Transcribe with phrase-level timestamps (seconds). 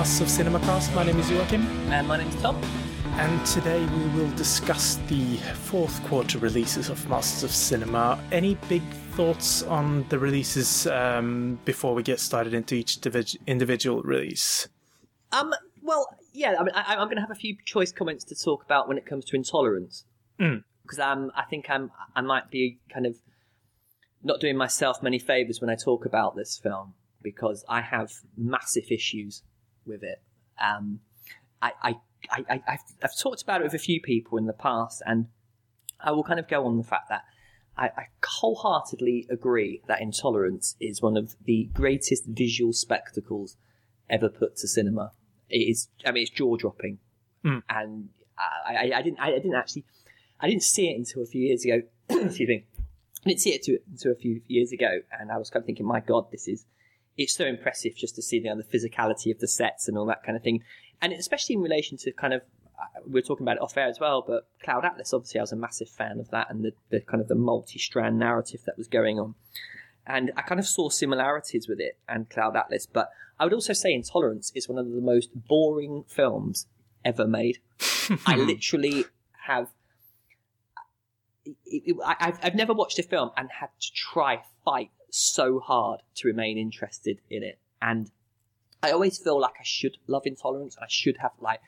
[0.00, 0.94] Masters of Cinema cast.
[0.94, 1.60] My name is Joachim.
[1.92, 2.56] And my name is Tom.
[3.16, 8.18] And today we will discuss the fourth quarter releases of Masters of Cinema.
[8.32, 8.80] Any big
[9.12, 14.68] thoughts on the releases um, before we get started into each divi- individual release?
[15.32, 15.52] Um,
[15.82, 18.64] well, yeah, I mean, I, I'm going to have a few choice comments to talk
[18.64, 20.06] about when it comes to intolerance.
[20.40, 20.64] Mm.
[20.80, 23.16] Because um, I think I'm, I might be kind of
[24.24, 28.84] not doing myself many favours when I talk about this film because I have massive
[28.90, 29.42] issues
[29.86, 30.22] with it.
[30.60, 31.00] Um,
[31.62, 31.94] I, I,
[32.30, 35.26] I, I, have I've talked about it with a few people in the past, and
[36.00, 37.22] I will kind of go on the fact that
[37.76, 43.56] I, I wholeheartedly agree that Intolerance is one of the greatest visual spectacles
[44.08, 45.12] ever put to cinema.
[45.48, 46.98] It is, I mean, it's jaw dropping,
[47.42, 47.62] Mm.
[47.70, 49.84] and I, I, I didn't, I, I didn't actually,
[50.38, 51.80] I didn't see it until a few years ago.
[52.10, 52.66] Excuse me.
[53.24, 55.66] I didn't see it to, until a few years ago, and I was kind of
[55.66, 56.66] thinking, my God, this is
[57.20, 60.22] it's so impressive just to see the, the physicality of the sets and all that
[60.24, 60.64] kind of thing,
[61.02, 62.40] and especially in relation to kind of
[62.78, 64.24] uh, we are talking about it off air as well.
[64.26, 67.20] But Cloud Atlas, obviously, I was a massive fan of that and the, the kind
[67.20, 69.34] of the multi-strand narrative that was going on,
[70.06, 72.86] and I kind of saw similarities with it and Cloud Atlas.
[72.86, 76.68] But I would also say Intolerance is one of the most boring films
[77.04, 77.58] ever made.
[78.26, 79.04] I literally
[79.46, 79.68] have.
[81.44, 85.60] It, it, I, I've, I've never watched a film and had to try fight so
[85.60, 87.58] hard to remain interested in it.
[87.80, 88.10] And
[88.82, 90.76] I always feel like I should love intolerance.
[90.80, 91.60] I should have like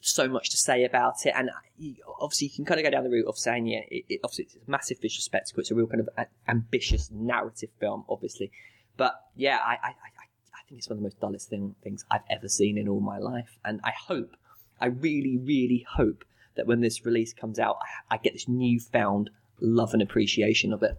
[0.00, 1.34] so much to say about it.
[1.36, 4.04] And uh, obviously, you can kind of go down the route of saying, yeah, it,
[4.08, 5.60] it, obviously it's a massive visual spectacle.
[5.60, 8.50] It's a real kind of a, ambitious narrative film, obviously.
[8.96, 10.22] But yeah, I, I, I,
[10.54, 13.00] I think it's one of the most dullest thing, things I've ever seen in all
[13.00, 13.58] my life.
[13.64, 14.36] And I hope,
[14.80, 16.24] I really, really hope
[16.56, 17.78] that when this release comes out,
[18.10, 19.30] I, I get this newfound
[19.60, 20.98] love and appreciation of it.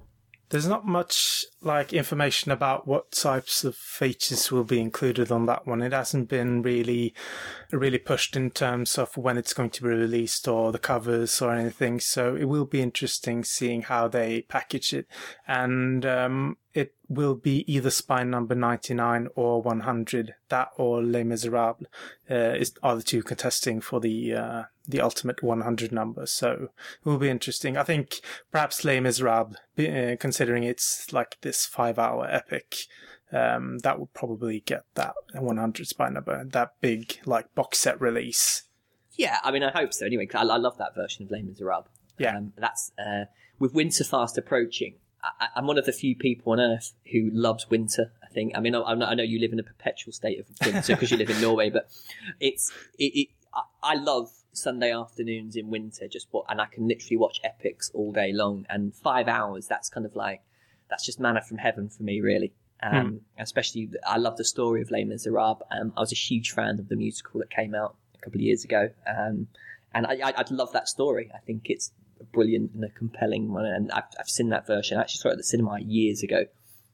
[0.54, 5.66] There's not much like information about what types of features will be included on that
[5.66, 5.82] one.
[5.82, 7.16] It hasn't been really,
[7.72, 11.56] really pushed in terms of when it's going to be released or the covers or
[11.56, 12.00] anything.
[12.00, 15.08] So it will be interesting seeing how they package it.
[15.48, 20.36] And um, it will be either Spine number 99 or 100.
[20.50, 21.86] That or Les Miserables
[22.30, 26.26] uh, is, are the two contesting for the uh, the ultimate 100 number.
[26.26, 27.78] So it will be interesting.
[27.78, 32.88] I think perhaps Les Miserables, uh, considering it's like this five hour epic,
[33.32, 38.64] um, that would probably get that 100 Spine number, that big like box set release.
[39.16, 40.08] Yeah, I mean, I hope so.
[40.08, 41.86] Anyway, I, I love that version of Les Miserables.
[42.18, 42.38] Yeah.
[42.38, 43.26] Um, that's uh,
[43.60, 44.96] with winter fast approaching.
[45.24, 48.12] I, I'm one of the few people on Earth who loves winter.
[48.24, 48.54] I think.
[48.56, 51.18] I mean, I, I know you live in a perpetual state of winter because you
[51.18, 51.90] live in Norway, but
[52.40, 53.12] it's it.
[53.16, 53.28] it
[53.84, 56.08] I, love Sunday afternoons in winter.
[56.08, 58.66] Just what, and I can literally watch epics all day long.
[58.70, 59.68] And five hours.
[59.68, 60.42] That's kind of like
[60.90, 62.54] that's just manna from heaven for me, really.
[62.82, 65.62] Um, Especially, I love the story of Les Miserables.
[65.72, 68.42] Um, I was a huge fan of the musical that came out a couple of
[68.42, 69.48] years ago, um,
[69.94, 71.32] and I, I, I love that story.
[71.34, 71.92] I think it's
[72.24, 74.98] a brilliant and a compelling one, and I've, I've seen that version.
[74.98, 76.46] I actually saw it at the cinema years ago,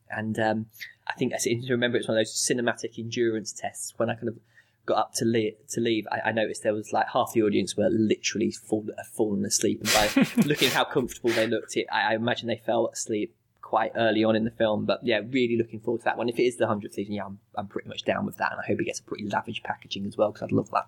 [0.09, 0.65] and um,
[1.07, 3.93] I think I seem to remember it's one of those cinematic endurance tests.
[3.97, 4.37] When I kind of
[4.85, 7.75] got up to leave, to leave, I, I noticed there was like half the audience
[7.75, 12.15] were literally fall, fallen asleep, and by looking how comfortable they looked, it I, I
[12.15, 14.85] imagine they fell asleep quite early on in the film.
[14.85, 16.27] But yeah, really looking forward to that one.
[16.29, 18.59] If it is the hundredth season, yeah, I'm, I'm pretty much down with that, and
[18.61, 20.87] I hope it gets a pretty lavish packaging as well because I'd love that.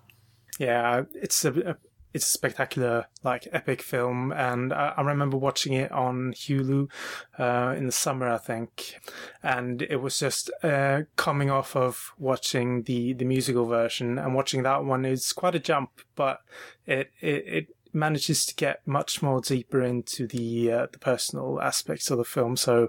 [0.58, 1.76] Yeah, it's a, a
[2.12, 6.90] it's a spectacular, like epic film, and I, I remember watching it on Hulu
[7.38, 9.00] uh, in the summer, I think,
[9.42, 14.62] and it was just uh, coming off of watching the the musical version and watching
[14.62, 16.40] that one is quite a jump, but
[16.86, 17.44] it it.
[17.46, 22.24] it manages to get much more deeper into the uh, the personal aspects of the
[22.24, 22.88] film so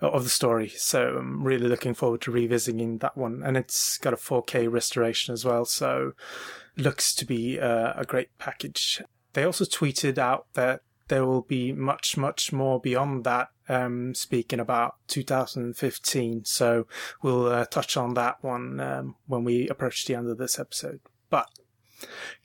[0.00, 4.12] of the story so i'm really looking forward to revisiting that one and it's got
[4.12, 6.12] a 4k restoration as well so
[6.80, 9.02] looks to be uh, a great package.
[9.32, 14.60] They also tweeted out that there will be much, much more beyond that, um, speaking
[14.60, 16.44] about 2015.
[16.44, 16.86] So
[17.22, 21.00] we'll uh, touch on that one um, when we approach the end of this episode.
[21.28, 21.48] But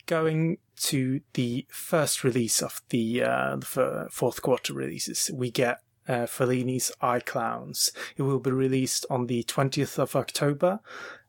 [0.07, 6.25] going to the first release of the, uh, the fourth quarter releases, we get uh,
[6.25, 7.91] Fellini's I Clowns.
[8.17, 10.79] It will be released on the 20th of October,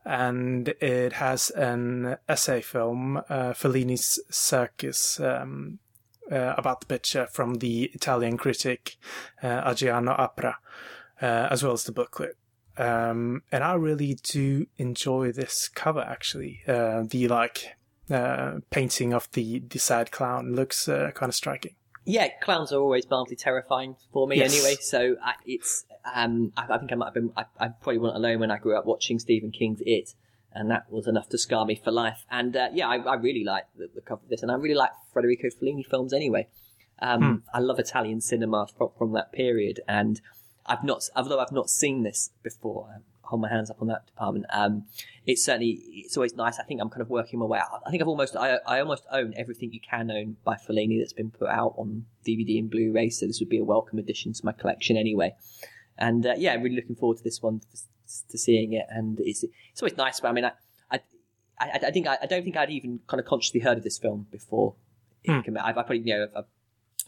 [0.07, 5.79] and it has an essay film, uh, Fellini's Circus, um,
[6.31, 8.95] uh, about the picture from the Italian critic
[9.43, 10.55] uh, Adriano Apra,
[11.21, 12.37] uh, as well as the booklet.
[12.77, 16.01] Um, and I really do enjoy this cover.
[16.01, 17.75] Actually, uh, the like
[18.09, 21.75] uh, painting of the the sad clown looks uh, kind of striking.
[22.07, 24.53] Yeah, clowns are always mildly terrifying for me Yes.
[24.53, 24.75] anyway.
[24.79, 28.23] So I, it's um, I, I think I might have been I, I probably wasn't
[28.23, 30.13] alone when I grew up watching Stephen King's It,
[30.53, 32.25] and that was enough to scar me for life.
[32.31, 34.73] And uh, yeah, I, I really like the, the cover of this, and I really
[34.75, 36.47] like Federico Fellini films anyway.
[36.99, 40.19] Um, I love Italian cinema from, from that period, and
[40.65, 43.01] I've not, although I've not seen this before.
[43.27, 44.45] Hold my hands up on that department.
[44.51, 44.85] Um,
[45.25, 46.59] it's certainly, it's always nice.
[46.59, 47.81] I think I'm kind of working my way out.
[47.85, 51.13] I think I've almost, I, I almost own everything you can own by Fellini that's
[51.13, 53.09] been put out on DVD and Blu-ray.
[53.09, 55.35] So this would be a welcome addition to my collection anyway.
[55.97, 58.85] And uh, yeah, I'm really looking forward to this one, to, to seeing it.
[58.89, 60.19] And it's, it's always nice.
[60.19, 60.51] But I mean, I,
[60.89, 60.99] I,
[61.59, 63.97] I, I think I, I don't think I'd even kind of consciously heard of this
[63.97, 64.75] film before.
[65.25, 65.41] Hmm.
[65.57, 66.45] I, I probably, you know, I've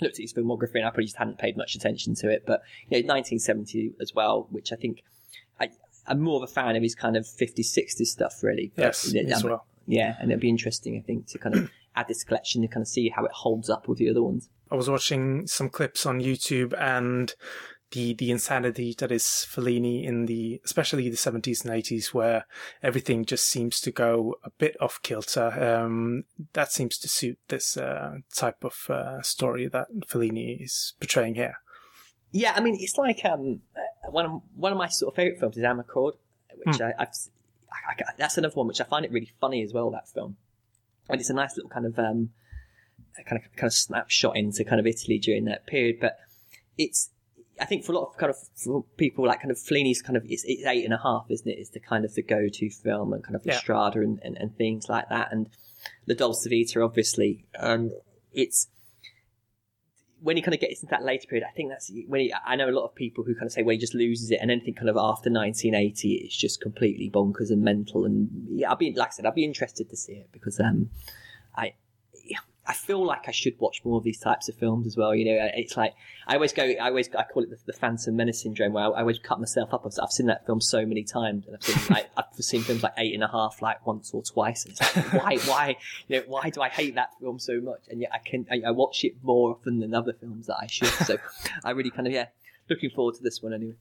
[0.02, 2.44] looked at his filmography and I probably just hadn't paid much attention to it.
[2.46, 5.04] But you know, 1970 as well, which I think
[6.10, 8.72] I'm more of a fan of his kind of 50s, 60s stuff, really.
[8.76, 9.66] Yes, yeah, as well.
[9.88, 12.82] Yeah, and it'd be interesting, I think, to kind of add this collection and kind
[12.82, 14.50] of see how it holds up with the other ones.
[14.72, 17.34] I was watching some clips on YouTube and
[17.92, 22.46] the the insanity that is Fellini in the especially the seventies and eighties where
[22.84, 25.48] everything just seems to go a bit off kilter.
[25.60, 31.36] Um, that seems to suit this uh, type of uh, story that Fellini is portraying
[31.36, 31.56] here.
[32.32, 33.62] Yeah, I mean, it's like um,
[34.12, 36.14] one of one of my sort of favorite films is Amarcord,
[36.66, 37.10] which I, I've,
[37.72, 39.92] I, I, that's another one which I find it really funny as well.
[39.92, 40.38] That film,
[41.10, 42.30] and it's a nice little kind of um,
[43.28, 45.98] kind of kind of snapshot into kind of Italy during that period.
[46.00, 46.18] But
[46.78, 47.10] it's,
[47.60, 50.24] I think, for a lot of kind of people like kind of Fellini's kind of
[50.26, 51.60] it's, it's eight and a half, isn't it?
[51.60, 53.58] Is the kind of the go to film and kind of Yeah.
[53.58, 55.50] Strada and, and, and things like that, and
[56.08, 57.92] La Dolce Vita, obviously, and
[58.34, 58.68] it's
[60.22, 62.56] when he kind of gets into that later period, I think that's when he, I
[62.56, 64.52] know a lot of people who kind of say, well, he just loses it, and
[64.52, 68.06] anything kind of after 1980, it's just completely bonkers and mental.
[68.06, 70.90] And yeah, I'll be like I said, I'll be interested to see it because um,
[71.56, 71.74] I
[72.70, 75.16] I feel like I should watch more of these types of films as well.
[75.16, 75.96] You know, uh, it's like
[76.28, 78.90] I always go, I always I call it the, the Phantom Menace syndrome, where I,
[78.90, 79.88] I always cut myself up.
[79.88, 82.84] I've, I've seen that film so many times, and I've seen like I've seen films
[82.84, 84.66] like Eight and a Half like once or twice.
[84.66, 85.78] And it's like, why, why,
[86.08, 87.82] you know, why do I hate that film so much?
[87.90, 90.68] And yet I can I, I watch it more often than other films that I
[90.68, 90.90] should.
[90.90, 91.18] So
[91.64, 92.28] I really kind of yeah,
[92.70, 93.78] looking forward to this one anyway.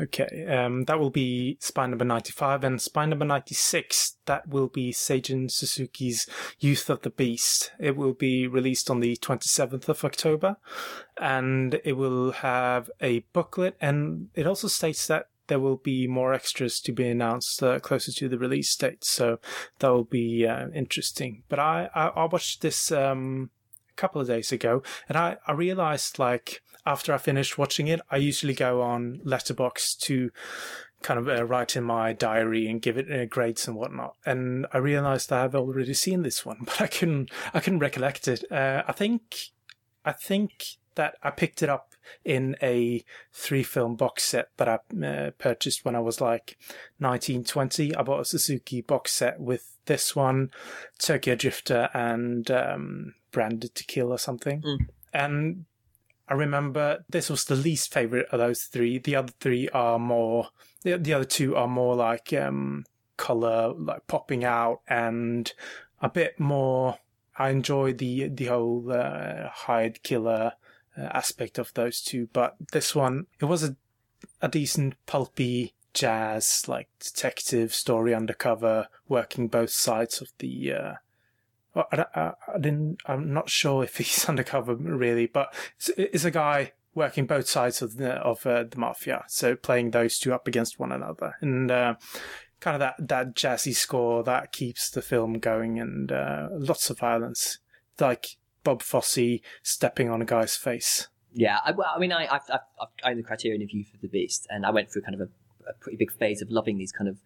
[0.00, 4.92] Okay, um, that will be spine number 95, and spine number 96, that will be
[4.92, 6.28] Seijun Suzuki's
[6.60, 7.72] Youth of the Beast.
[7.80, 10.56] It will be released on the 27th of October,
[11.20, 16.32] and it will have a booklet, and it also states that there will be more
[16.32, 19.40] extras to be announced uh, closer to the release date, so
[19.80, 21.42] that will be uh, interesting.
[21.48, 23.50] But I, I, I watched this um,
[23.90, 28.00] a couple of days ago, and I, I realized, like, after I finished watching it,
[28.10, 30.30] I usually go on Letterboxd to
[31.02, 34.16] kind of uh, write in my diary and give it uh, grades and whatnot.
[34.24, 38.26] And I realized I have already seen this one, but I couldn't I couldn't recollect
[38.26, 38.50] it.
[38.50, 39.50] Uh, I think
[40.04, 40.64] I think
[40.94, 41.92] that I picked it up
[42.24, 46.56] in a three film box set that I uh, purchased when I was like
[46.98, 47.94] 19, 20.
[47.94, 50.50] I bought a Suzuki box set with this one,
[50.98, 54.62] Tokyo Drifter, and um, Branded to Kill or something.
[54.62, 54.78] Mm.
[55.12, 55.64] And
[56.28, 58.98] I remember this was the least favorite of those three.
[58.98, 60.48] The other three are more,
[60.82, 62.84] the, the other two are more like um,
[63.16, 65.52] color, like popping out, and
[66.00, 66.98] a bit more.
[67.40, 70.52] I enjoy the the whole uh, hide killer
[70.96, 73.76] uh, aspect of those two, but this one it was a
[74.42, 80.72] a decent pulpy jazz like detective story undercover, working both sides of the.
[80.72, 80.94] Uh,
[81.78, 82.98] well, I, I, I didn't.
[83.06, 87.80] I'm not sure if he's undercover really, but it's, it's a guy working both sides
[87.82, 89.24] of the of uh, the mafia.
[89.28, 91.94] So playing those two up against one another, and uh,
[92.60, 96.98] kind of that that jazzy score that keeps the film going, and uh, lots of
[96.98, 97.58] violence,
[98.00, 101.08] like Bob Fosse stepping on a guy's face.
[101.32, 104.00] Yeah, I, well, I mean, I, I've, I've, I've owned the Criterion of Youth of
[104.00, 106.78] the Beast, and I went through kind of a, a pretty big phase of loving
[106.78, 107.18] these kind of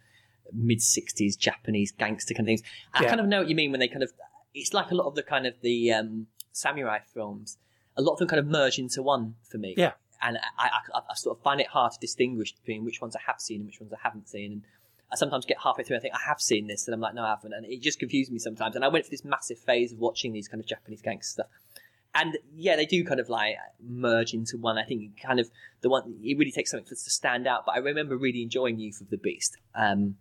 [0.52, 2.62] mid '60s Japanese gangster kind of things.
[2.92, 3.09] I Yeah.
[3.09, 4.12] kind of know what you mean when they kind of.
[4.54, 7.59] It's like a lot of the kind of the um, samurai films.
[7.97, 9.75] A lot of them kind of merge into one for me.
[9.76, 9.92] Yeah.
[10.23, 13.21] and I, I, I sort of find it hard to distinguish between which ones I
[13.26, 14.52] have seen and which ones I haven't seen.
[14.52, 14.62] And
[15.12, 17.14] I sometimes get halfway through and I think I have seen this, and I'm like,
[17.14, 18.76] no, I haven't, and it just confuses me sometimes.
[18.76, 21.47] And I went through this massive phase of watching these kind of Japanese gangster stuff.
[22.14, 24.78] And yeah, they do kind of like merge into one.
[24.78, 27.64] I think kind of the one it really takes something to stand out.
[27.66, 29.56] But I remember really enjoying Youth of the Beast.
[29.75, 30.16] Um,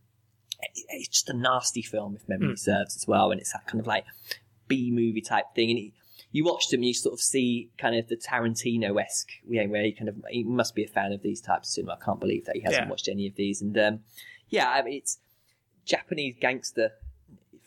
[0.90, 2.60] it's just a nasty film, if memory Mm.
[2.60, 4.06] serves, as well, and it's that kind of like
[4.68, 5.70] B movie type thing.
[5.72, 5.92] And it,
[6.32, 9.92] you watch them, you sort of see kind of the Tarantino esque, yeah, where he
[9.92, 11.98] kind of he must be a fan of these types of cinema.
[12.02, 12.90] I can't believe that he hasn't Yeah.
[12.90, 13.62] watched any of these.
[13.62, 14.00] And um,
[14.50, 15.18] yeah, I mean, it's
[15.86, 16.92] Japanese gangster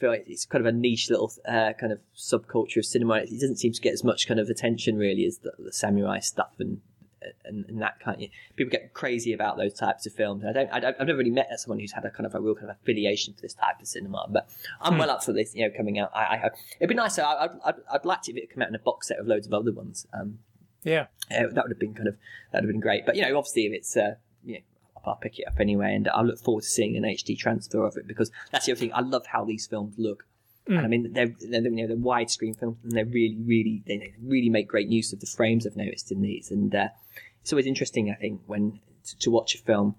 [0.00, 3.14] it's kind of a niche little uh, kind of subculture of cinema.
[3.14, 6.18] It doesn't seem to get as much kind of attention really as the, the samurai
[6.18, 6.82] stuff and,
[7.44, 8.22] and and that kind.
[8.22, 10.44] Of, people get crazy about those types of films.
[10.44, 10.70] I don't.
[10.72, 12.70] I don't I've never really met someone who's had a kind of a real kind
[12.70, 14.26] of affiliation for this type of cinema.
[14.30, 14.48] But
[14.80, 15.54] I'm well up for this.
[15.54, 16.10] You know, coming out.
[16.14, 16.50] I, I
[16.80, 17.18] it'd be nice.
[17.18, 19.26] I, I'd, I'd, I'd like to if it come out in a box set of
[19.26, 20.06] loads of other ones.
[20.12, 20.38] Um,
[20.82, 21.06] Yeah.
[21.30, 22.16] uh, that would have been kind of
[22.52, 23.06] that would have been great.
[23.06, 24.14] But you know, obviously, if it's uh,
[24.44, 24.60] you know,
[25.06, 27.96] I'll pick it up anyway, and I look forward to seeing an HD transfer of
[27.96, 28.92] it because that's the other thing.
[28.94, 30.24] I love how these films look.
[30.66, 34.14] And I mean, they're, they're you know they're widescreen films, and they really, really, they
[34.22, 35.66] really make great use of the frames.
[35.66, 36.88] I've noticed in these, and uh,
[37.42, 38.10] it's always interesting.
[38.10, 39.96] I think when to, to watch a film,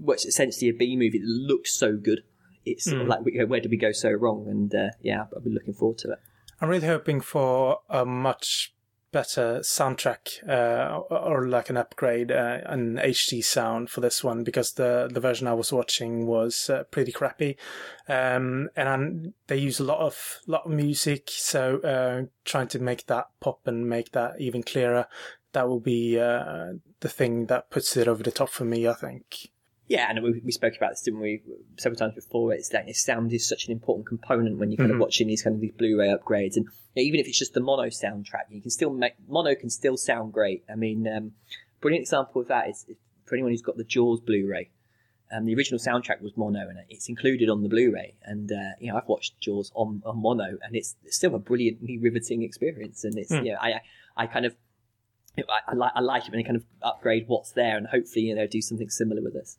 [0.00, 2.22] what's essentially a B movie that looks so good.
[2.64, 4.46] It's sort of like where did we go so wrong?
[4.48, 6.18] And uh, yeah, I've been looking forward to it.
[6.60, 8.74] I'm really hoping for a much
[9.16, 14.74] better soundtrack uh, or like an upgrade, uh, an HD sound for this one because
[14.74, 17.56] the the version I was watching was uh, pretty crappy,
[18.08, 21.30] um, and I'm, they use a lot of lot of music.
[21.30, 25.06] So uh, trying to make that pop and make that even clearer,
[25.52, 28.86] that will be uh, the thing that puts it over the top for me.
[28.86, 29.48] I think.
[29.88, 31.42] Yeah, and we, we spoke about this, didn't we,
[31.76, 32.52] several times before?
[32.52, 35.54] It's that sound is such an important component when you're kind of watching these kind
[35.54, 38.60] of these Blu-ray upgrades, and you know, even if it's just the mono soundtrack, you
[38.60, 40.64] can still make mono can still sound great.
[40.70, 41.32] I mean, um,
[41.80, 42.84] brilliant example of that is
[43.26, 44.70] for anyone who's got the Jaws Blu-ray.
[45.32, 48.14] Um, the original soundtrack was mono, and it's included on the Blu-ray.
[48.24, 51.98] And uh, you know, I've watched Jaws on, on mono, and it's still a brilliantly
[51.98, 53.04] riveting experience.
[53.04, 53.80] And it's you know, I
[54.16, 54.56] I kind of
[55.38, 58.24] I, I, like I like it when they kind of upgrade what's there, and hopefully
[58.24, 59.58] you know do something similar with this.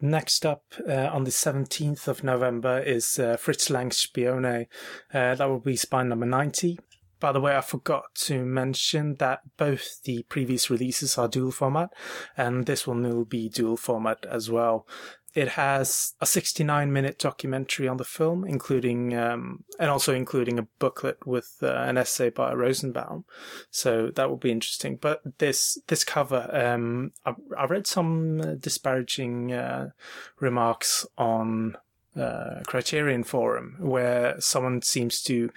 [0.00, 4.66] Next up uh, on the 17th of November is uh, Fritz Lang's Spione.
[5.12, 6.78] Uh, that will be spine number 90.
[7.20, 11.90] By the way, I forgot to mention that both the previous releases are dual format,
[12.36, 14.86] and this one will be dual format as well.
[15.34, 20.68] It has a 69 minute documentary on the film, including, um, and also including a
[20.78, 23.24] booklet with uh, an essay by Rosenbaum.
[23.70, 24.96] So that will be interesting.
[24.96, 29.90] But this, this cover, um, I, I read some disparaging, uh,
[30.38, 31.78] remarks on,
[32.16, 35.50] uh, Criterion Forum where someone seems to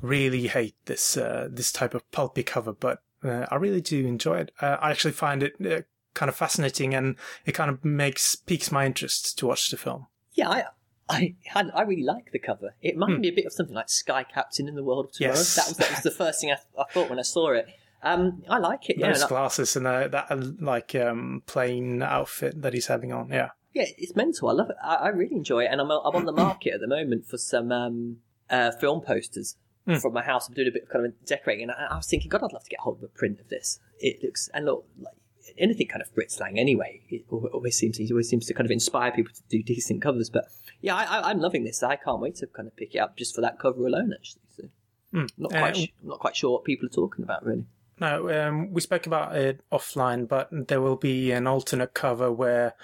[0.00, 4.38] really hate this, uh, this type of pulpy cover, but, uh, I really do enjoy
[4.38, 4.52] it.
[4.60, 5.82] Uh, I actually find it, uh,
[6.14, 10.06] kind of fascinating and it kind of makes piques my interest to watch the film.
[10.32, 10.64] Yeah, I
[11.08, 12.74] I had I really like the cover.
[12.80, 15.36] It reminded me a bit of something like Sky Captain in the World of Tomorrow.
[15.36, 15.56] Yes.
[15.56, 17.66] That was that was the first thing I, I thought when I saw it.
[18.02, 18.98] Um, I like it.
[18.98, 23.30] Yeah, Those glasses and uh, that uh, like um, plain outfit that he's having on.
[23.30, 23.50] Yeah.
[23.72, 24.50] yeah, it's mental.
[24.50, 24.76] I love it.
[24.82, 27.38] I, I really enjoy it, and I'm I'm on the market at the moment for
[27.38, 28.18] some um,
[28.50, 29.56] uh, film posters.
[30.00, 32.06] From my house, I'm doing a bit of kind of decorating, and I, I was
[32.06, 33.80] thinking, God, I'd love to get hold of a print of this.
[34.00, 35.12] It looks and look like
[35.58, 37.02] anything kind of Fritz Lang anyway.
[37.08, 40.30] It always seems he always seems to kind of inspire people to do decent covers.
[40.30, 40.46] But
[40.80, 41.82] yeah, I, I, I'm loving this.
[41.82, 44.12] I can't wait to kind of pick it up just for that cover alone.
[44.14, 47.64] Actually, so not quite Uh, sh- not quite sure what people are talking about really.
[48.00, 52.74] No, um, we spoke about it offline, but there will be an alternate cover where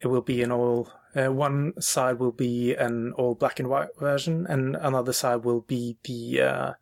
[0.00, 0.90] it will be an all.
[1.16, 5.60] Uh, one side will be an all black and white version, and another side will
[5.60, 6.72] be the uh,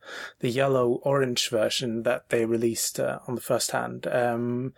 [0.41, 4.07] the yellow orange version that they released uh, on the first hand.
[4.07, 4.75] Um,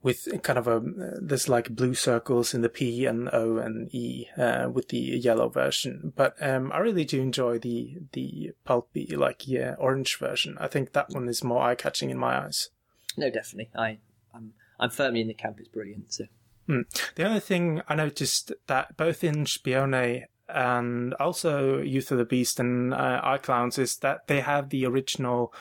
[0.00, 0.80] with kind of a
[1.20, 5.48] there's like blue circles in the P and O and E uh, with the yellow
[5.48, 10.56] version, but um, I really do enjoy the the pulpy like yeah orange version.
[10.60, 12.70] I think that one is more eye catching in my eyes.
[13.16, 13.70] No, definitely.
[13.74, 13.98] I
[14.32, 15.58] I'm I'm firmly in the camp.
[15.58, 16.12] It's brilliant.
[16.12, 16.24] So.
[16.68, 22.60] The other thing I noticed that both in Spione and also Youth of the Beast
[22.60, 25.52] and uh, I Clowns is that they have the original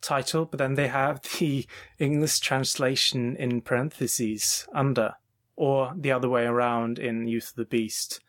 [0.00, 1.66] title, but then they have the
[1.98, 5.14] English translation in parentheses under,
[5.56, 8.20] or the other way around in Youth of the Beast.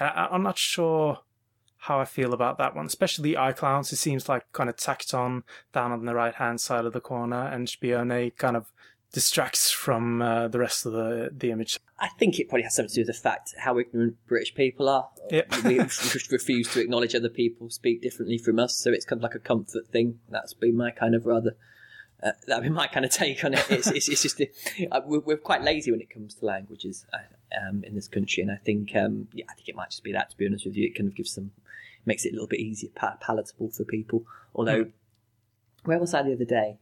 [0.00, 1.18] I- I'm not sure
[1.82, 3.92] how I feel about that one, especially I Clowns.
[3.92, 7.00] It seems like kind of tacked on down on the right hand side of the
[7.00, 8.72] corner, and Spione kind of
[9.12, 11.78] distracts from uh, the rest of the the image.
[11.98, 14.88] I think it probably has something to do with the fact how ignorant British people
[14.88, 15.08] are.
[15.64, 19.22] We just refuse to acknowledge other people speak differently from us, so it's kind of
[19.22, 20.20] like a comfort thing.
[20.30, 21.56] That's been my kind of rather.
[22.20, 23.64] Uh, that'd be my kind of take on it.
[23.70, 27.18] It's, it's, it's just uh, we're, we're quite lazy when it comes to languages uh,
[27.68, 30.12] um, in this country, and I think um, yeah, I think it might just be
[30.12, 30.30] that.
[30.30, 31.52] To be honest with you, it kind of gives some
[32.08, 34.24] makes it a little bit easier pa- palatable for people.
[34.54, 34.86] Although,
[35.84, 36.78] where was I the other day?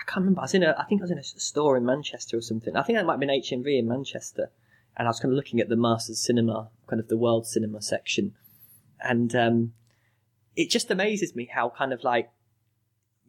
[0.00, 0.40] I can't remember.
[0.40, 2.74] I was in a, I think I was in a store in Manchester or something.
[2.74, 4.50] I think that might have been HMV in Manchester,
[4.96, 7.82] and I was kind of looking at the Masters Cinema, kind of the world cinema
[7.82, 8.34] section,
[9.00, 9.72] and um,
[10.56, 12.30] it just amazes me how kind of like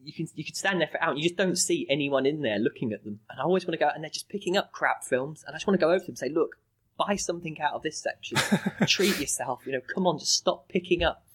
[0.03, 2.41] you can you can stand there for hours, and you just don't see anyone in
[2.41, 4.71] there looking at them, and I always want to go, and they're just picking up
[4.71, 6.55] crap films, and I just want to go over to them and say, look.
[6.97, 8.37] buy something out of this section.
[8.87, 9.63] Treat yourself.
[9.65, 11.25] You know, come on, just stop picking up.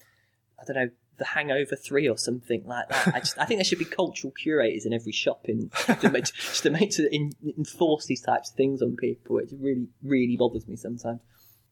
[0.59, 3.15] I don't know the Hangover Three or something like that.
[3.15, 5.69] I just I think there should be cultural curators in every shop in
[6.01, 9.37] to make, just to make to in, enforce these types of things on people.
[9.39, 11.19] It really really bothers me sometimes.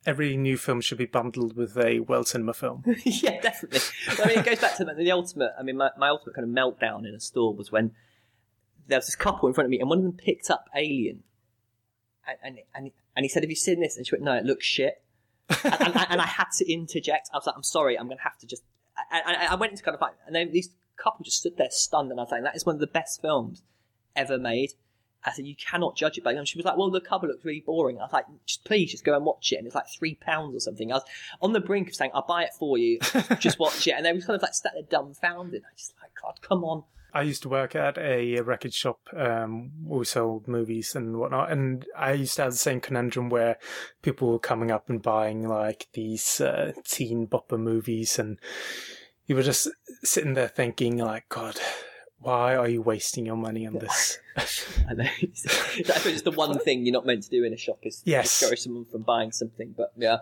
[0.06, 2.84] Every new film should be bundled with a World Cinema film.
[3.04, 3.80] yeah, definitely.
[4.24, 5.52] I mean, it goes back to the, the ultimate.
[5.58, 7.92] I mean, my, my ultimate kind of meltdown in a store was when
[8.88, 11.24] there was this couple in front of me, and one of them picked up Alien,
[12.28, 14.46] and and and, and he said, "Have you seen this?" And she went, "No, it
[14.46, 15.02] looks shit."
[15.64, 17.30] and, and, and, I had to interject.
[17.34, 18.64] I was like, "I'm sorry, I'm going to have to just."
[19.12, 22.12] I, I, went into kind of like, and then these couple just stood there stunned,
[22.12, 23.64] and I was like, "That is one of the best films
[24.16, 24.72] ever made."
[25.26, 27.44] I said, "You cannot judge it by." And she was like, "Well, the cover looks
[27.44, 29.88] really boring." I was like, "Just please, just go and watch it." And it's like
[29.90, 30.92] three pounds or something.
[30.92, 31.04] I was
[31.42, 33.00] on the brink of saying, "I'll buy it for you,
[33.40, 35.64] just watch it," and they were kind of like sat there dumbfounded.
[35.66, 36.84] I just like, God, come on.
[37.16, 41.86] I used to work at a record shop um, we sold movies and whatnot, and
[41.98, 43.58] I used to have the same conundrum where
[44.02, 48.38] people were coming up and buying like these uh, teen bopper movies, and
[49.28, 49.70] you were just
[50.04, 51.58] sitting there thinking, like, God,
[52.20, 54.20] why are you wasting your money on this?
[54.90, 55.04] I know.
[55.24, 58.02] I suppose it's the one thing you're not meant to do in a shop is
[58.04, 58.40] yes.
[58.40, 59.74] discourage someone from buying something.
[59.78, 60.18] But yeah,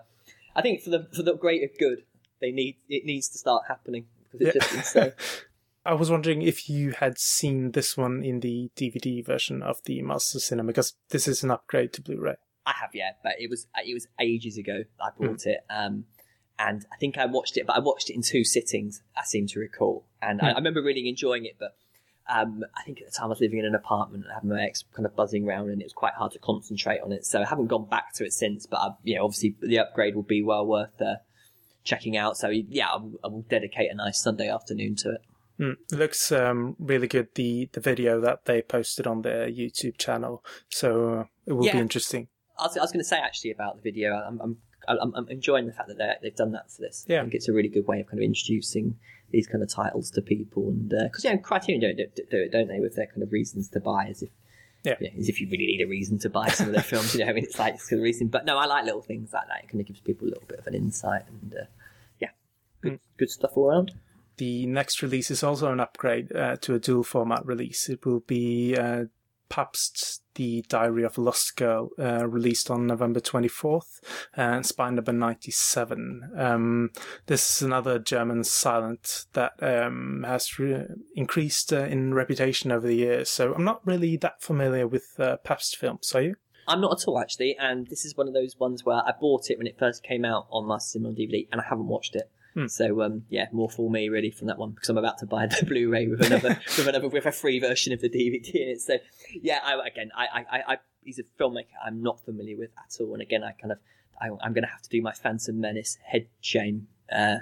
[0.56, 2.04] I think for the for the greater good,
[2.40, 4.62] they need it needs to start happening because it's yeah.
[4.62, 5.14] just insane.
[5.86, 10.02] I was wondering if you had seen this one in the DVD version of the
[10.02, 12.36] Master Cinema because this is an upgrade to Blu-ray.
[12.66, 15.48] I have, yeah, but it was it was ages ago I bought mm.
[15.48, 16.06] it, um,
[16.58, 19.02] and I think I watched it, but I watched it in two sittings.
[19.18, 20.46] I seem to recall, and mm.
[20.46, 21.58] I, I, remember really enjoying it.
[21.60, 21.76] But
[22.30, 24.64] um, I think at the time I was living in an apartment and having my
[24.64, 27.26] ex kind of buzzing around, and it was quite hard to concentrate on it.
[27.26, 28.66] So I haven't gone back to it since.
[28.66, 31.16] But I, you know, obviously the upgrade will be well worth uh,
[31.84, 32.38] checking out.
[32.38, 35.22] So yeah, I will, I will dedicate a nice Sunday afternoon to it.
[35.60, 37.28] Mm, it looks um, really good.
[37.36, 41.74] The the video that they posted on their YouTube channel, so uh, it will yeah.
[41.74, 42.28] be interesting.
[42.58, 44.14] I was, I was going to say actually about the video.
[44.14, 44.58] I'm, I'm
[44.88, 47.06] I'm, enjoying the fact that they've done that for this.
[47.08, 47.20] Yeah.
[47.20, 48.98] I think it's a really good way of kind of introducing
[49.32, 52.52] these kind of titles to people, and because uh, you know Criterion don't do, it,
[52.52, 54.30] don't they, with their kind of reasons to buy, as if
[54.84, 54.96] yeah.
[55.00, 57.16] You know, as if you really need a reason to buy some of their films.
[57.16, 58.28] You know, I mean, it's like it's the reason.
[58.28, 59.64] But no, I like little things like that.
[59.64, 61.66] It kind of gives people a little bit of an insight, and uh,
[62.20, 62.30] yeah,
[62.82, 63.00] good, mm.
[63.18, 63.94] good stuff all around
[64.38, 67.90] the next release is also an upgrade uh, to a dual format release.
[67.90, 69.06] It will be uh,
[69.54, 74.00] Pabst's The Diary of a Lost Girl, uh, released on November 24th,
[74.36, 76.32] and spine number 97.
[76.36, 76.90] Um,
[77.28, 82.96] this is another German silent that um, has re- increased uh, in reputation over the
[82.96, 86.36] years, so I'm not really that familiar with uh, Pabst films, are you?
[86.68, 89.52] I'm not at all actually, and this is one of those ones where I bought
[89.52, 92.32] it when it first came out on my Cinema DVD, and I haven't watched it.
[92.54, 92.68] Hmm.
[92.68, 95.48] So um, yeah, more for me really from that one because I'm about to buy
[95.48, 98.82] the Blu-ray with another with another with a free version of the DVD in it.
[98.82, 98.98] So
[99.42, 103.14] yeah, I, again, I, I, I, he's a filmmaker I'm not familiar with at all,
[103.14, 103.80] and again, I kind of
[104.22, 107.38] I, am going to have to do my Phantom Menace head shame uh,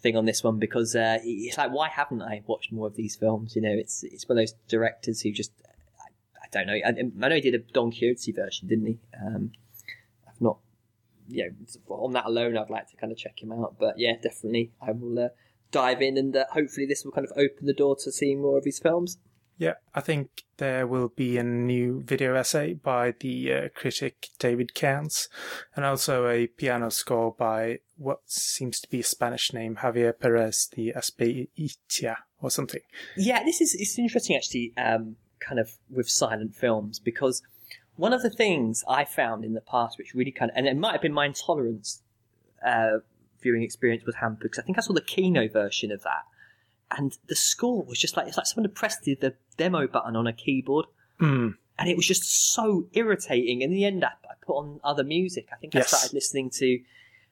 [0.00, 3.16] thing on this one because uh, it's like why haven't I watched more of these
[3.16, 3.54] films?
[3.54, 5.52] You know, it's it's one of those directors who just
[6.00, 6.08] I,
[6.42, 6.74] I don't know.
[6.74, 8.98] I, I, know he did a Don Quixote version, didn't he?
[9.24, 9.52] Um,
[11.32, 11.50] you
[11.88, 13.76] know, on that alone, I'd like to kind of check him out.
[13.78, 15.28] But yeah, definitely, I will uh,
[15.70, 18.58] dive in, and uh, hopefully, this will kind of open the door to seeing more
[18.58, 19.18] of his films.
[19.58, 24.74] Yeah, I think there will be a new video essay by the uh, critic David
[24.74, 25.28] Cairns,
[25.76, 30.68] and also a piano score by what seems to be a Spanish name, Javier Perez
[30.74, 32.80] de Azpeitia, or something.
[33.16, 37.42] Yeah, this is it's interesting actually, um, kind of with silent films because
[38.02, 40.76] one of the things I found in the past, which really kind of, and it
[40.76, 42.02] might have been my intolerance
[42.66, 42.98] uh,
[43.40, 46.24] viewing experience was hampered because I think I saw the Kino version of that,
[46.90, 50.16] and the score was just like it's like someone had pressed the, the demo button
[50.16, 50.86] on a keyboard,
[51.20, 51.54] mm.
[51.78, 53.62] and it was just so irritating.
[53.62, 55.46] In the end, I, I put on other music.
[55.52, 56.80] I think I started listening to.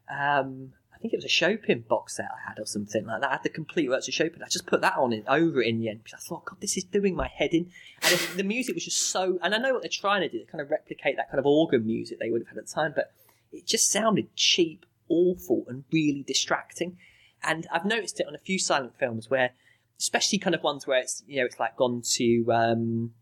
[0.09, 3.28] Um, think it was a Chopin box set I had or something like that.
[3.28, 4.42] I had the complete works of Chopin.
[4.42, 6.60] I just put that on in, over it in the end because I thought, God,
[6.60, 7.70] this is doing my head in.
[8.02, 10.44] And the music was just so, and I know what they're trying to do, they
[10.44, 12.92] kind of replicate that kind of organ music they would have had at the time,
[12.94, 13.12] but
[13.52, 16.98] it just sounded cheap, awful, and really distracting.
[17.42, 19.52] And I've noticed it on a few silent films where,
[19.98, 23.12] especially kind of ones where it's, you know, it's like gone to, um,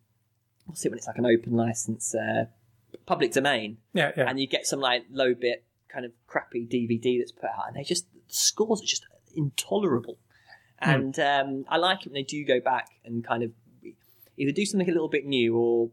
[0.66, 2.46] what's it when it's like an open license, uh,
[3.06, 3.78] public domain.
[3.92, 4.28] Yeah, yeah.
[4.28, 7.76] And you get some like low bit kind of crappy DVD that's put out, and
[7.76, 10.18] they just the scores are just intolerable.
[10.82, 10.94] Mm.
[10.94, 13.52] And um, I like it when they do go back and kind of
[14.36, 15.90] either do something a little bit new or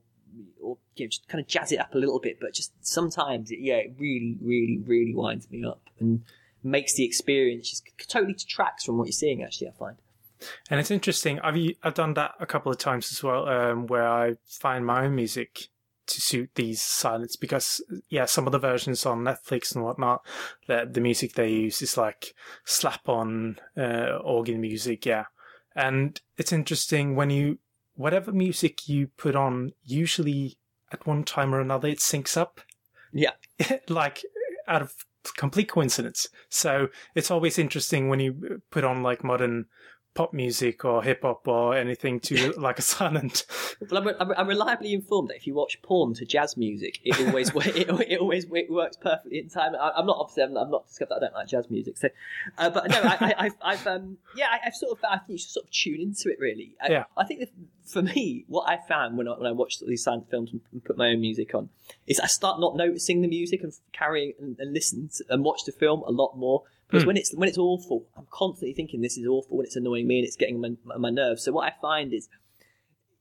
[0.62, 2.40] or you know, just kind of jazz it up a little bit.
[2.40, 6.24] But just sometimes, it, yeah, it really, really, really winds me up and
[6.64, 9.44] makes the experience just totally detracts from what you're seeing.
[9.44, 9.98] Actually, I find.
[10.70, 11.40] And it's interesting.
[11.40, 15.06] I've I've done that a couple of times as well, um, where I find my
[15.06, 15.70] own music
[16.08, 20.26] to suit these silence because yeah, some of the versions on Netflix and whatnot,
[20.68, 25.26] the the music they use is like slap on uh, organ music, yeah.
[25.76, 27.60] And it's interesting when you
[27.96, 30.58] whatever music you put on, usually
[30.92, 32.62] at one time or another it syncs up.
[33.12, 33.32] Yeah.
[33.90, 34.24] like
[34.68, 34.94] out of
[35.38, 36.28] complete coincidence.
[36.50, 39.66] So it's always interesting when you put on like modern
[40.16, 43.46] pop music or hip hop or anything to like a silent.
[43.92, 47.50] Well, I'm, I'm, reliably informed that if you watch porn to jazz music, it always
[47.56, 49.76] it, it always it works perfectly in time.
[49.76, 52.08] I, am not obviously I'm, I'm, not discovered that I don't like jazz music, so
[52.58, 55.38] uh, but no, I, I, have um yeah I, have sort of I think you
[55.38, 56.74] should sort of tune into it really.
[56.82, 57.50] I, yeah, I think that
[57.86, 60.98] for me, what I found when I, when I watched these silent films and put
[60.98, 61.70] my own music on
[62.08, 65.66] is I start not noticing the music and carrying and, and listen to, and watch
[65.66, 67.08] the film a lot more because mm.
[67.08, 70.20] when it's when it's awful, I'm constantly thinking this is awful when it's annoying me
[70.20, 71.44] and it's getting my, my nerves.
[71.44, 72.30] So what I find is,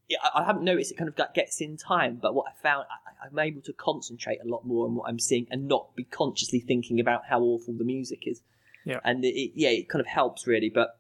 [0.09, 2.87] yeah, I, I haven't noticed it kind of gets in time, but what I found,
[2.91, 6.05] I, I'm able to concentrate a lot more on what I'm seeing and not be
[6.05, 8.43] consciously thinking about how awful the music is.
[8.85, 10.69] Yeah, and it, it, yeah, it kind of helps really.
[10.69, 10.99] But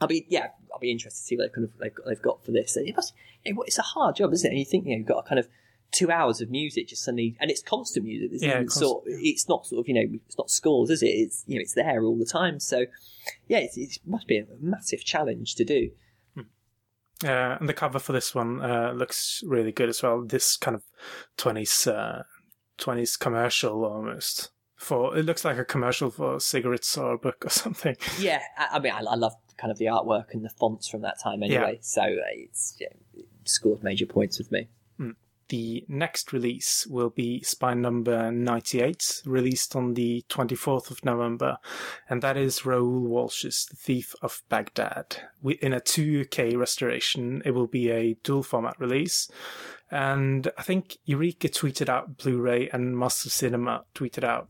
[0.00, 2.22] I'll be yeah, I'll be interested to see what they kind of they've got, they've
[2.22, 2.76] got for this.
[2.76, 3.14] And it must,
[3.44, 4.50] it's a hard job, isn't it?
[4.50, 5.48] And you think you know you've got to kind of
[5.94, 8.30] two hours of music just suddenly, and it's constant music.
[8.32, 11.08] It's yeah, sort, it's not sort of you know, it's not scores, is it?
[11.08, 12.60] It's you know, it's there all the time.
[12.60, 12.86] So,
[13.48, 15.90] yeah, it must be a massive challenge to do.
[17.24, 20.22] Uh, and the cover for this one uh, looks really good as well.
[20.22, 20.82] This kind of
[21.36, 22.24] twenties uh,
[22.76, 24.50] twenties commercial almost.
[24.76, 27.96] For it looks like a commercial for cigarettes or a book or something.
[28.18, 31.02] Yeah, I, I mean, I, I, love kind of the artwork and the fonts from
[31.02, 31.74] that time anyway.
[31.74, 31.82] Yeah.
[31.82, 34.68] So uh, it's yeah, it scored major points with me.
[35.00, 35.14] Mm
[35.48, 41.58] the next release will be Spine number 98, released on the 24th of November,
[42.08, 45.16] and that is Raoul Walsh's The Thief of Baghdad.
[45.60, 49.30] In a 2K restoration, it will be a dual format release.
[49.90, 54.48] And I think Eureka tweeted out Blu ray and Master Cinema tweeted out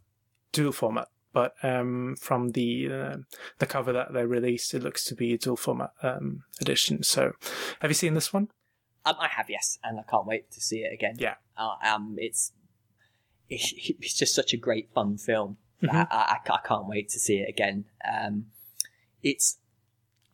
[0.52, 1.08] dual format.
[1.32, 3.16] But um, from the uh,
[3.58, 7.02] the cover that they released, it looks to be a dual format um, edition.
[7.02, 7.32] So,
[7.80, 8.48] have you seen this one?
[9.06, 11.16] Um, I have, yes, and I can't wait to see it again.
[11.18, 11.34] Yeah.
[11.56, 12.52] Uh, um, it's,
[13.48, 15.58] it's just such a great fun film.
[15.82, 15.96] Mm-hmm.
[15.96, 17.84] I, I, I, can't wait to see it again.
[18.10, 18.46] Um,
[19.22, 19.58] it's,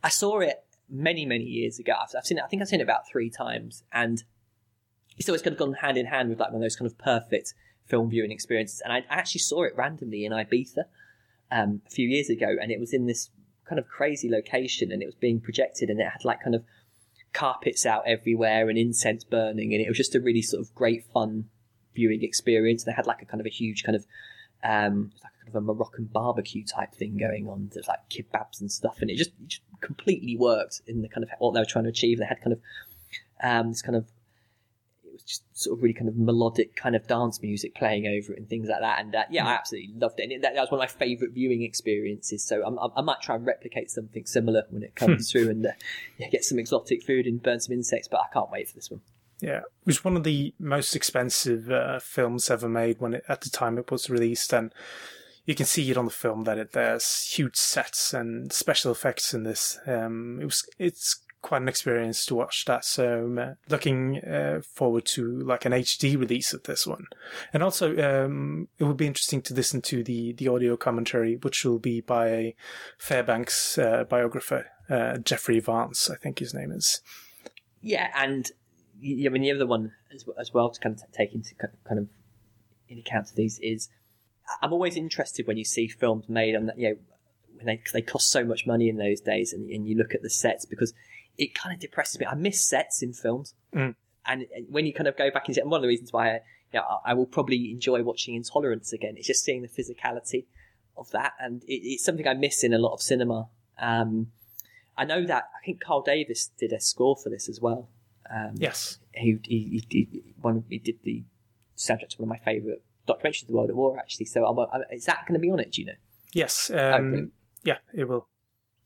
[0.04, 1.94] I saw it many, many years ago.
[2.00, 4.24] I've, I've, seen it, I think I've seen it about three times, and so
[5.18, 6.96] it's always kind of gone hand in hand with like one of those kind of
[6.96, 7.54] perfect
[7.86, 8.80] film viewing experiences.
[8.82, 10.84] And I actually saw it randomly in Ibiza
[11.50, 13.30] um, a few years ago, and it was in this
[13.68, 16.64] kind of crazy location, and it was being projected, and it had like kind of
[17.32, 21.04] carpets out everywhere and incense burning, and it was just a really sort of great
[21.12, 21.46] fun
[21.94, 22.84] viewing experience.
[22.84, 24.06] They had like a kind of a huge kind of
[24.62, 27.70] um, like kind of a Moroccan barbecue type thing going on.
[27.72, 31.30] There's like kebabs and stuff, and it just, just completely worked in the kind of
[31.38, 32.18] what they were trying to achieve.
[32.18, 32.60] They had kind of
[33.42, 34.06] um, this kind of
[35.30, 38.48] just sort of really kind of melodic kind of dance music playing over it and
[38.48, 39.00] things like that.
[39.00, 40.30] And uh, yeah, I absolutely loved it.
[40.30, 42.42] And that, that was one of my favourite viewing experiences.
[42.42, 45.72] So I'm, i might try and replicate something similar when it comes through and uh,
[46.18, 48.08] yeah, get some exotic food and burn some insects.
[48.08, 49.00] But I can't wait for this one.
[49.40, 53.40] Yeah, it was one of the most expensive uh, films ever made when it, at
[53.40, 54.74] the time it was released, and
[55.46, 59.32] you can see it on the film that it, there's huge sets and special effects
[59.32, 59.78] in this.
[59.86, 62.84] Um, it was it's quite an experience to watch that.
[62.84, 67.06] So um, uh, looking uh, forward to like an HD release of this one,
[67.52, 71.64] and also um, it would be interesting to listen to the the audio commentary, which
[71.64, 72.54] will be by
[72.98, 77.00] Fairbanks uh, biographer, uh, Jeffrey Vance, I think his name is.
[77.80, 78.50] Yeah, and
[79.02, 82.08] I mean the other one as, as well to kind of take into kind of
[82.88, 83.88] in account of these is
[84.62, 86.96] I'm always interested when you see films made on that you know
[87.64, 90.30] they they cost so much money in those days and, and you look at the
[90.30, 90.92] sets because
[91.40, 92.26] it kind of depresses me.
[92.26, 93.94] I miss sets in films, mm.
[94.26, 96.40] and when you kind of go back and one of the reasons why I,
[96.72, 99.14] you know, I will probably enjoy watching Intolerance again.
[99.16, 100.44] It's just seeing the physicality
[100.96, 103.48] of that, and it, it's something I miss in a lot of cinema.
[103.78, 104.32] Um,
[104.98, 107.88] I know that I think Carl Davis did a score for this as well.
[108.30, 111.24] Um, yes, he he, he, he, one, he did the
[111.76, 114.26] soundtrack to one of my favourite documentaries of the World at War, actually.
[114.26, 115.72] So, I'm, I'm, is that going to be on it?
[115.72, 115.94] Do you know?
[116.34, 116.70] Yes.
[116.70, 117.30] Um, oh,
[117.64, 118.28] yeah, it will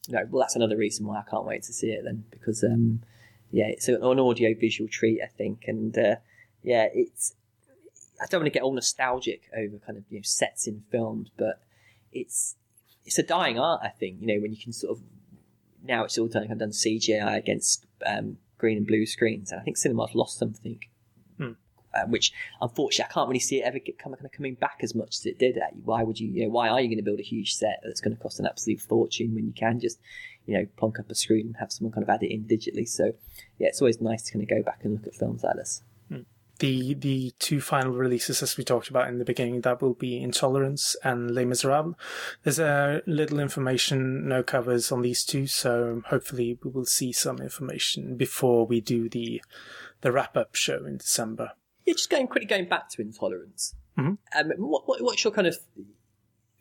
[0.08, 3.02] no, well, that's another reason why I can't wait to see it then, because um,
[3.50, 6.16] yeah, it's an audio visual treat, I think, and uh,
[6.62, 7.34] yeah, it's.
[8.22, 11.30] I don't want to get all nostalgic over kind of you know sets in films,
[11.36, 11.60] but
[12.12, 12.56] it's
[13.04, 14.20] it's a dying art, I think.
[14.20, 15.04] You know, when you can sort of
[15.82, 19.64] now it's all done, I've done CGI against um, green and blue screens, and I
[19.64, 20.80] think cinema's lost something
[21.94, 24.94] uh, which unfortunately I can't really see it ever get, kind of coming back as
[24.94, 25.58] much as it did.
[25.84, 28.00] Why would you, you know, why are you going to build a huge set that's
[28.00, 29.98] going to cost an absolute fortune when you can just,
[30.46, 32.88] you know, plonk up a screen and have someone kind of add it in digitally?
[32.88, 33.12] So,
[33.58, 35.82] yeah, it's always nice to kind of go back and look at films like this.
[36.08, 36.22] Hmm.
[36.58, 40.20] the the two final releases, as we talked about in the beginning, that will be
[40.20, 41.96] Intolerance and Les Miserables.
[42.42, 47.38] There's a little information, no covers on these two, so hopefully we will see some
[47.38, 49.42] information before we do the
[50.02, 51.52] the wrap up show in December.
[51.84, 53.74] Yeah, just going quickly going back to Intolerance.
[53.98, 54.18] Mhm.
[54.36, 55.56] Um, what, what, what's your kind of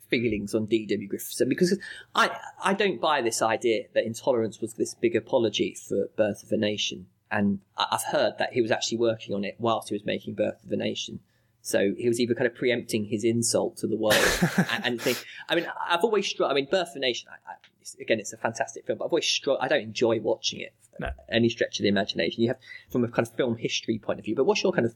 [0.08, 1.08] feelings on D.W.
[1.08, 1.48] Griffithson?
[1.48, 1.78] Because
[2.14, 6.52] I I don't buy this idea that Intolerance was this big apology for Birth of
[6.52, 10.04] a Nation, and I've heard that he was actually working on it whilst he was
[10.04, 11.20] making Birth of a Nation.
[11.62, 14.22] So he was either kind of preempting his insult to the world
[14.74, 15.24] and, and think.
[15.48, 16.50] I mean, I've always struck.
[16.50, 17.30] I mean, Birth of a Nation.
[17.32, 17.54] I, I,
[18.02, 19.58] again, it's a fantastic film, but I've always struck.
[19.62, 20.74] I don't enjoy watching it.
[21.00, 21.10] No.
[21.30, 22.42] Any stretch of the imagination.
[22.42, 22.58] You have
[22.90, 24.34] from a kind of film history point of view.
[24.34, 24.94] But what's your kind of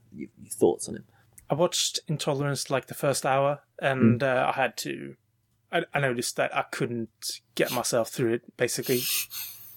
[0.50, 1.04] thoughts on him?
[1.50, 4.28] I watched Intolerance like the first hour, and Hmm.
[4.28, 5.16] uh, I had to.
[5.72, 8.56] I, I noticed that I couldn't get myself through it.
[8.56, 9.00] Basically,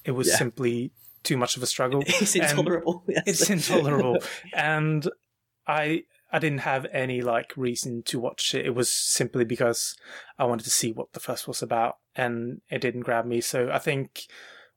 [0.05, 0.35] it was Yeah.
[0.37, 0.91] simply
[1.23, 2.03] too much of a struggle.
[2.07, 3.03] It's intolerable.
[3.07, 3.23] Yes.
[3.25, 4.17] It's intolerable,
[4.53, 5.09] and
[5.67, 6.03] I
[6.33, 8.65] I didn't have any like reason to watch it.
[8.65, 9.95] It was simply because
[10.39, 13.41] I wanted to see what the fuss was about, and it didn't grab me.
[13.41, 14.21] So I think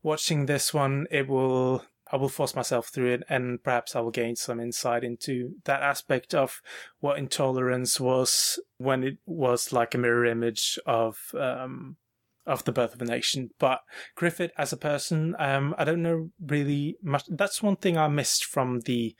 [0.05, 1.85] watching this one, it will.
[2.13, 5.83] I will force myself through it, and perhaps I will gain some insight into that
[5.83, 6.61] aspect of
[7.01, 11.97] what intolerance was when it was like a mirror image of um,
[12.47, 13.51] of the birth of a nation.
[13.59, 13.81] But
[14.15, 17.25] Griffith as a person, um, I don't know really much.
[17.29, 19.17] That's one thing I missed from the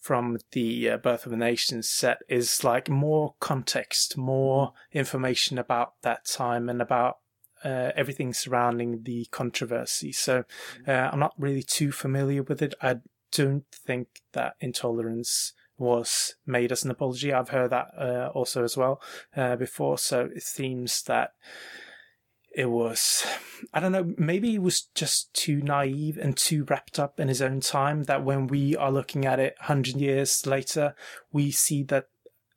[0.00, 5.94] from the uh, birth of a nation set is like more context, more information about
[6.02, 7.18] that time and about
[7.64, 10.12] uh, everything surrounding the controversy.
[10.12, 10.44] So
[10.86, 12.74] uh, I'm not really too familiar with it.
[12.82, 12.96] I
[13.30, 17.32] don't think that intolerance was made as an apology.
[17.32, 19.00] I've heard that uh, also as well
[19.36, 19.98] uh, before.
[19.98, 21.32] So it seems that
[22.54, 23.24] it was,
[23.72, 27.40] I don't know, maybe he was just too naive and too wrapped up in his
[27.40, 30.94] own time that when we are looking at it 100 years later,
[31.32, 32.08] we see that,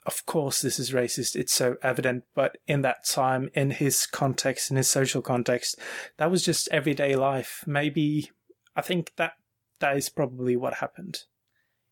[0.06, 1.36] of course, this is racist.
[1.36, 2.24] It's so evident.
[2.36, 5.80] But in that time, in his context, in his social context,
[6.18, 7.63] that was just everyday life.
[7.65, 8.32] Maybe,
[8.76, 9.34] I think that
[9.80, 11.24] that is probably what happened.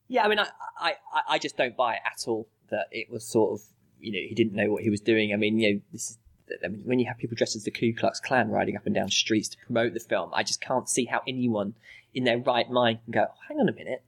[0.08, 0.47] Yeah, I mean, I,
[0.80, 0.93] I,
[1.30, 3.65] I- just don't buy it at all that it was sort of,
[3.99, 5.34] you know, he didn't know what he was doing.
[5.34, 6.17] I mean, you know, this is,
[6.63, 8.93] I mean, when you have people dressed as the Ku Klux Klan riding up and
[8.93, 11.73] down streets to promote the film, I just can't see how anyone
[12.13, 14.04] in their right mind can go, oh, hang on a minute.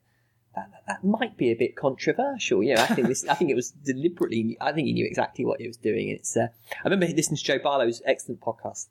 [0.56, 2.64] That, that, that might be a bit controversial.
[2.64, 3.28] You know, I think this.
[3.28, 4.58] I think it was deliberately.
[4.62, 6.10] I think he knew exactly what he was doing.
[6.10, 6.36] It's.
[6.36, 6.48] Uh,
[6.84, 8.88] I remember listening to Joe Barlow's excellent podcast,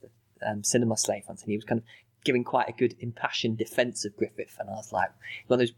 [0.47, 1.85] um, Cinema Slave, once, and he was kind of
[2.25, 5.11] giving quite a good impassioned defence of Griffith, and I was like,
[5.47, 5.75] one of those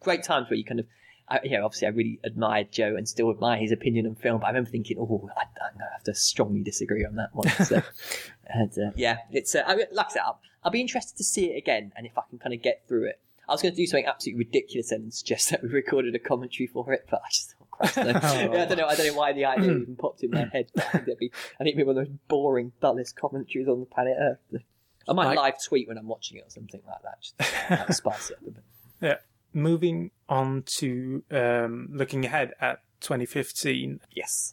[0.00, 0.86] great times where you kind of,
[1.28, 4.40] I, you know, obviously I really admired Joe and still admire his opinion on film,
[4.40, 7.48] but I remember thinking, oh, I, to have to strongly disagree on that one.
[7.64, 7.82] So,
[8.46, 11.46] and, uh, yeah, it's, uh, I, like I said, I'll, I'll be interested to see
[11.46, 13.20] it again and if I can kind of get through it.
[13.48, 16.66] I was going to do something absolutely ridiculous and suggest that we recorded a commentary
[16.66, 18.04] for it, but I just thought, Christ, no.
[18.54, 18.86] yeah, I don't know.
[18.86, 20.66] I don't know why the idea even popped in my head.
[20.76, 21.30] I think that'd be,
[21.60, 24.62] I think it'd be one of the most boring, dullest commentaries on the planet Earth.
[25.08, 27.22] I might live tweet when I'm watching it or something like that.
[27.22, 28.64] Just uh, spice it up a bit.
[29.00, 29.16] Yeah.
[29.52, 34.52] Moving on to um, looking ahead at 2015, Yes.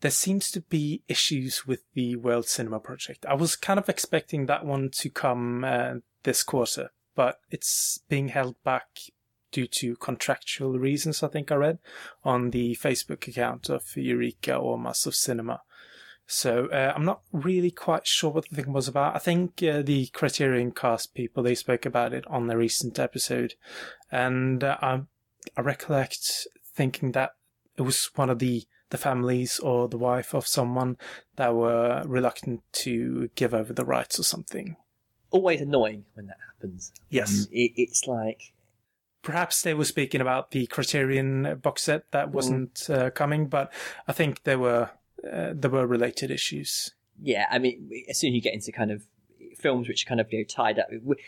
[0.00, 3.24] there seems to be issues with the World Cinema Project.
[3.26, 8.28] I was kind of expecting that one to come uh, this quarter, but it's being
[8.28, 8.86] held back
[9.50, 11.78] due to contractual reasons, I think I read
[12.22, 15.62] on the Facebook account of Eureka or Massive Cinema.
[16.26, 19.16] So uh, I'm not really quite sure what the thing was about.
[19.16, 23.54] I think uh, the Criterion Cast people they spoke about it on the recent episode,
[24.10, 25.02] and uh, I,
[25.56, 27.30] I recollect thinking that
[27.78, 30.96] it was one of the the families or the wife of someone
[31.36, 34.76] that were reluctant to give over the rights or something.
[35.36, 36.92] Always annoying when that happens.
[37.10, 37.30] Yes.
[37.42, 38.52] Um, it, it's like,
[39.22, 43.72] Perhaps they were speaking about the Criterion box set that wasn't uh, coming, but
[44.06, 44.90] I think there were
[45.24, 46.94] uh, there were related issues.
[47.20, 49.02] yeah, I mean, as soon as you get into kind of
[49.58, 51.18] films which are kind of you know, tied up with,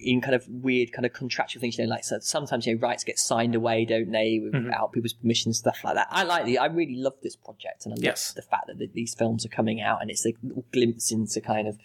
[0.00, 2.80] in kind of weird kind of contractual things, you know, like so sometimes you know
[2.80, 6.06] rights get signed away, don't they, without people's permission, stuff like that.
[6.10, 8.32] I like the, I really love this project, and I love Yes.
[8.32, 10.32] the fact that the, these films are coming out, and it's a
[10.72, 11.76] glimpse into kind of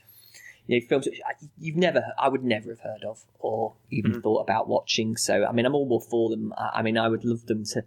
[0.70, 4.22] you know films which I- you've never, I would never have heard of or even
[4.22, 5.18] thought about watching.
[5.18, 6.54] So I mean, I'm all for them.
[6.58, 7.84] I, I mean, I would love them to.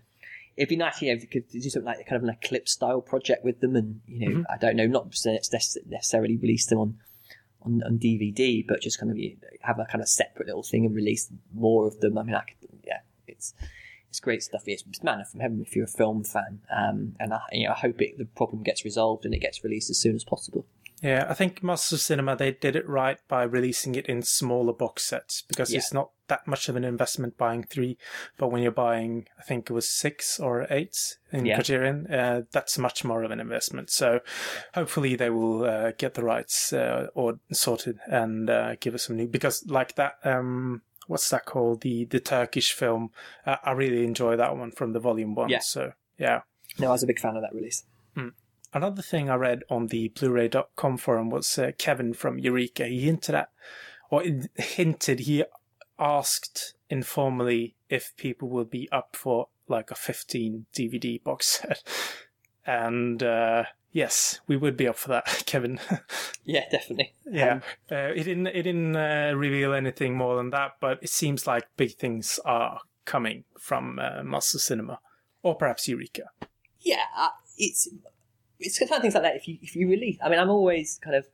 [0.57, 2.73] It'd be nice, you know, if you could do something like kind of an eclipse
[2.73, 6.99] style project with them, and you know, I don't know, not necessarily release them on
[7.65, 10.65] on, on DVD, but just kind of you know, have a kind of separate little
[10.65, 12.19] thing and release more of them.
[12.19, 13.55] I mean, I could, yeah, it's
[14.09, 14.65] it's great stuff.
[14.67, 17.79] It's manna from heaven if you're a film fan, um, and I, you know, I
[17.79, 20.67] hope it, the problem gets resolved and it gets released as soon as possible.
[21.03, 24.73] Yeah, I think Masters of Cinema they did it right by releasing it in smaller
[24.73, 25.79] box sets because Yeah.
[25.79, 27.99] it's not that much of an investment buying three,
[28.39, 31.57] but when you're buying, I think it was six or eight in Yeah.
[31.57, 33.91] Criterion, uh, that's much more of an investment.
[33.91, 34.21] So
[34.75, 39.17] hopefully they will uh, get the rights uh, or sorted and uh, give us some
[39.17, 40.15] new because like that.
[40.25, 41.81] Um, what's that called?
[41.81, 43.11] The the Turkish film.
[43.45, 45.49] Uh, I really enjoy that one from the volume one.
[45.49, 45.59] Yeah.
[45.59, 46.43] So yeah.
[46.79, 47.85] No, I was a big fan of that release.
[48.75, 52.87] Another thing I read on the Blu-ray.com forum was uh, Kevin from Eureka.
[52.87, 53.51] He hinted at,
[54.11, 55.45] or in- hinted, he
[55.99, 61.83] asked informally if people would be up for like a 15 DVD box set.
[62.67, 65.79] And uh, yes, we would be up for that, Kevin.
[66.45, 67.13] Yeah, definitely.
[67.31, 71.47] yeah, uh, it didn't it didn't uh, reveal anything more than that, but it seems
[71.47, 74.99] like big things are coming from uh, Master Cinema,
[75.43, 76.31] or perhaps Eureka.
[76.81, 77.89] yeah, uh, it's
[78.65, 79.37] it's kind of things like that.
[79.37, 81.27] If you if you release, I mean, I'm always kind of.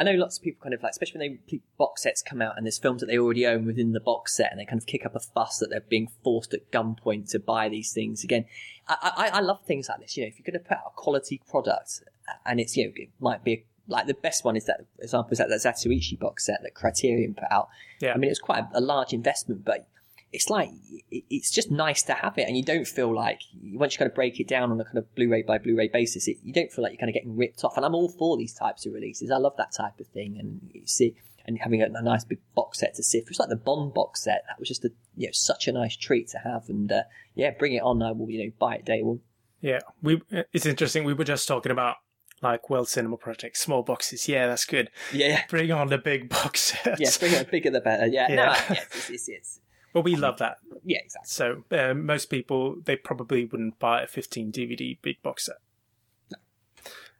[0.00, 2.56] I know lots of people kind of like, especially when they box sets come out
[2.56, 4.86] and there's films that they already own within the box set, and they kind of
[4.86, 8.44] kick up a fuss that they're being forced at gunpoint to buy these things again.
[8.86, 10.16] I, I, I love things like this.
[10.16, 12.04] You know, if you're going to put out a quality product,
[12.46, 15.38] and it's you know, it might be like the best one is that example is
[15.38, 17.68] that that Zatoichi box set that Criterion put out.
[18.00, 18.12] Yeah.
[18.12, 19.88] I mean, it's quite a, a large investment, but
[20.32, 20.70] it's like
[21.10, 23.40] it's just nice to have it, and you don't feel like
[23.72, 26.28] once you kind of break it down on a kind of Blu-ray by Blu-ray basis,
[26.28, 27.76] it, you don't feel like you're kind of getting ripped off.
[27.76, 29.30] And I'm all for these types of releases.
[29.30, 31.14] I love that type of thing, and you see,
[31.46, 33.26] and having a, a nice big box set to sift.
[33.26, 33.32] through.
[33.32, 34.42] It's like the Bond box set.
[34.48, 37.02] That was just a you know such a nice treat to have, and uh,
[37.34, 38.02] yeah, bring it on.
[38.02, 39.20] I will you know buy it day one.
[39.60, 40.20] Yeah, we.
[40.52, 41.04] It's interesting.
[41.04, 41.96] We were just talking about
[42.42, 44.28] like World Cinema Project, small boxes.
[44.28, 44.90] Yeah, that's good.
[45.12, 47.00] Yeah, Bring on the big box sets.
[47.00, 48.06] yeah, bring it bigger the better.
[48.06, 48.64] Yeah, no, Yeah.
[48.70, 49.60] it's, it's, it's,
[49.94, 50.58] Well, we love that.
[50.84, 51.28] yeah, exactly.
[51.28, 55.56] So uh, most people they probably wouldn't buy a 15 DVD big box set.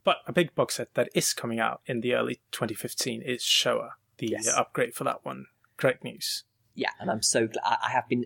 [0.04, 3.94] But a big box set that is coming out in the early 2015 is Shoah,
[4.18, 4.48] the Yes.
[4.48, 5.46] upgrade for that one.
[5.76, 6.44] Great news.
[6.74, 7.62] yeah, and I'm so glad.
[7.64, 8.24] I I have been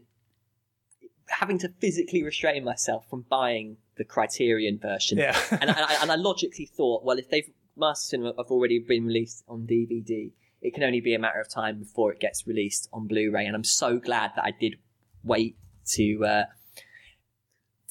[1.29, 5.19] having to physically restrain myself from buying the Criterion version.
[5.19, 5.37] Yeah.
[5.61, 9.43] and, I, and I logically thought, well, if they've Master Cinema have already been released
[9.49, 10.31] on DVD,
[10.63, 13.45] it can only be a matter of time before it gets released on Blu-ray.
[13.45, 14.77] And I'm so glad that I did
[15.25, 15.57] wait
[15.95, 16.45] to uh,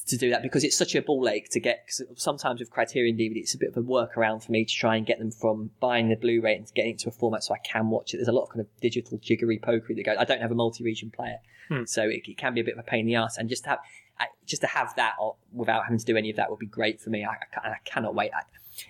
[0.06, 1.86] to do that because it's such a ball ache to get.
[1.86, 4.96] Cause sometimes with Criterion DVD, it's a bit of a workaround for me to try
[4.96, 7.58] and get them from buying the Blu-ray and getting it to a format so I
[7.58, 8.16] can watch it.
[8.16, 10.16] There's a lot of kind of digital jiggery pokery that goes.
[10.18, 11.84] I don't have a multi-region player, Hmm.
[11.86, 13.38] so it, it can be a bit of a pain in the ass.
[13.38, 13.78] And just to have
[14.18, 15.14] I, just to have that
[15.52, 17.24] without having to do any of that would be great for me.
[17.24, 18.30] I, I, I cannot wait.
[18.34, 18.42] I,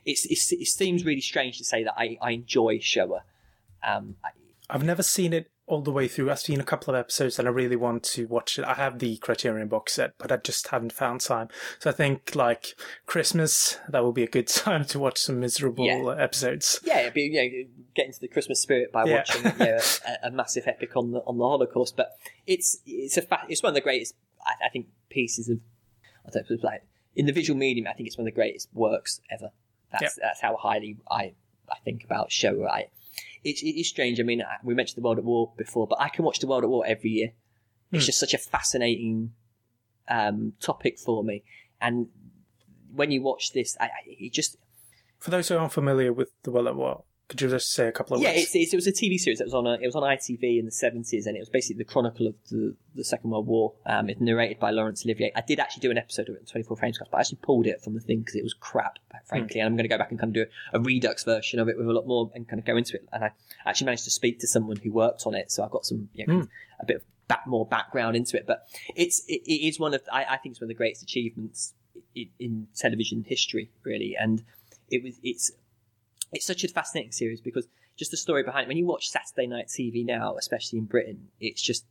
[0.04, 3.24] it's, it's, it seems really strange to say that I, I enjoy Shoah.
[3.86, 4.28] Um, I,
[4.70, 6.30] I've never seen it all the way through.
[6.30, 8.64] I've seen a couple of episodes and I really want to watch it.
[8.64, 11.48] I have the Criterion box set, but I just haven't found time.
[11.78, 12.74] So I think like
[13.06, 16.14] Christmas, that will be a good time to watch some miserable Yeah.
[16.18, 16.80] episodes.
[16.84, 19.16] yeah, be, you know, get into the Christmas spirit by Yeah.
[19.18, 19.78] watching you know,
[20.24, 21.96] a, a massive epic on the on the Holocaust.
[21.96, 22.12] But
[22.46, 24.14] it's it's a fa- it's one of the greatest,
[24.44, 25.58] I, I think, pieces of
[26.26, 26.82] I don't know, like
[27.14, 27.86] in the visual medium.
[27.86, 29.50] I think it's one of the greatest works ever.
[29.92, 31.34] That's that's how highly I
[31.70, 32.66] I think about Shoah.
[32.68, 32.86] I,
[33.44, 34.20] it's it is strange.
[34.20, 36.64] I mean, we mentioned the World at War before, but I can watch the World
[36.64, 37.32] at War every year.
[37.92, 38.06] It's Hmm.
[38.06, 39.32] just such a fascinating
[40.08, 41.42] um, topic for me,
[41.80, 42.08] and
[42.94, 44.56] when you watch this, I, I, it just
[45.18, 47.92] For those who aren't familiar with the World at War, could you just say a
[47.92, 48.54] couple of yeah, words?
[48.54, 50.66] it's, it was a TV series that was on a, it was on ITV in
[50.66, 53.72] the seventies, and it was basically the chronicle of the, the Second World War.
[53.86, 55.32] Um, it's narrated by Laurence Olivier.
[55.34, 57.38] I did actually do an episode of it on Twenty Four Frames, but I actually
[57.40, 59.60] pulled it from the thing because it was crap, frankly.
[59.60, 59.60] Hmm.
[59.60, 61.78] And I'm going to go back and kind of do a, redux version of it
[61.78, 63.08] with a lot more and kind of go into it.
[63.14, 63.30] And I
[63.64, 66.26] actually managed to speak to someone who worked on it, so I've got some you
[66.26, 66.44] know, hmm.
[66.80, 68.46] a bit of back, more background into it.
[68.46, 71.02] But it's it, it is one of I, I think it's one of the greatest
[71.02, 71.72] achievements
[72.14, 74.14] in, in television history, really.
[74.20, 74.42] And
[74.90, 75.50] it was it's
[76.32, 77.66] it's such a fascinating series because
[77.96, 78.68] just the story behind it.
[78.68, 81.84] When you watch Saturday night TV now, especially in Britain, it's just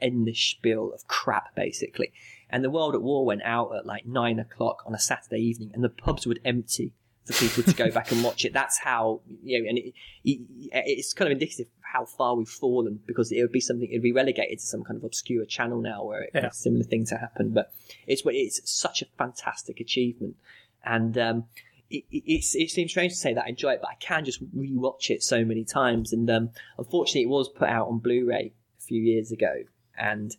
[0.00, 2.12] endless spiel of crap, basically.
[2.50, 5.70] And the World at War went out at like nine o'clock on a Saturday evening,
[5.74, 6.94] and the pubs would empty
[7.26, 8.52] for people to go back and watch it.
[8.52, 10.40] That's how you know, and it, it,
[10.72, 13.88] it's kind of indicative of how far we've fallen because it would be something.
[13.90, 16.50] It'd be relegated to some kind of obscure channel now where it, Yeah.
[16.50, 17.50] similar things are happen.
[17.50, 17.72] But
[18.06, 20.36] it's it's such a fantastic achievement,
[20.84, 21.44] and um,
[21.90, 24.42] it, it, it seems strange to say that I enjoy it, but I can just
[24.56, 26.12] rewatch it so many times.
[26.12, 29.64] And um, unfortunately, it was put out on Blu-ray a few years ago,
[29.98, 30.36] and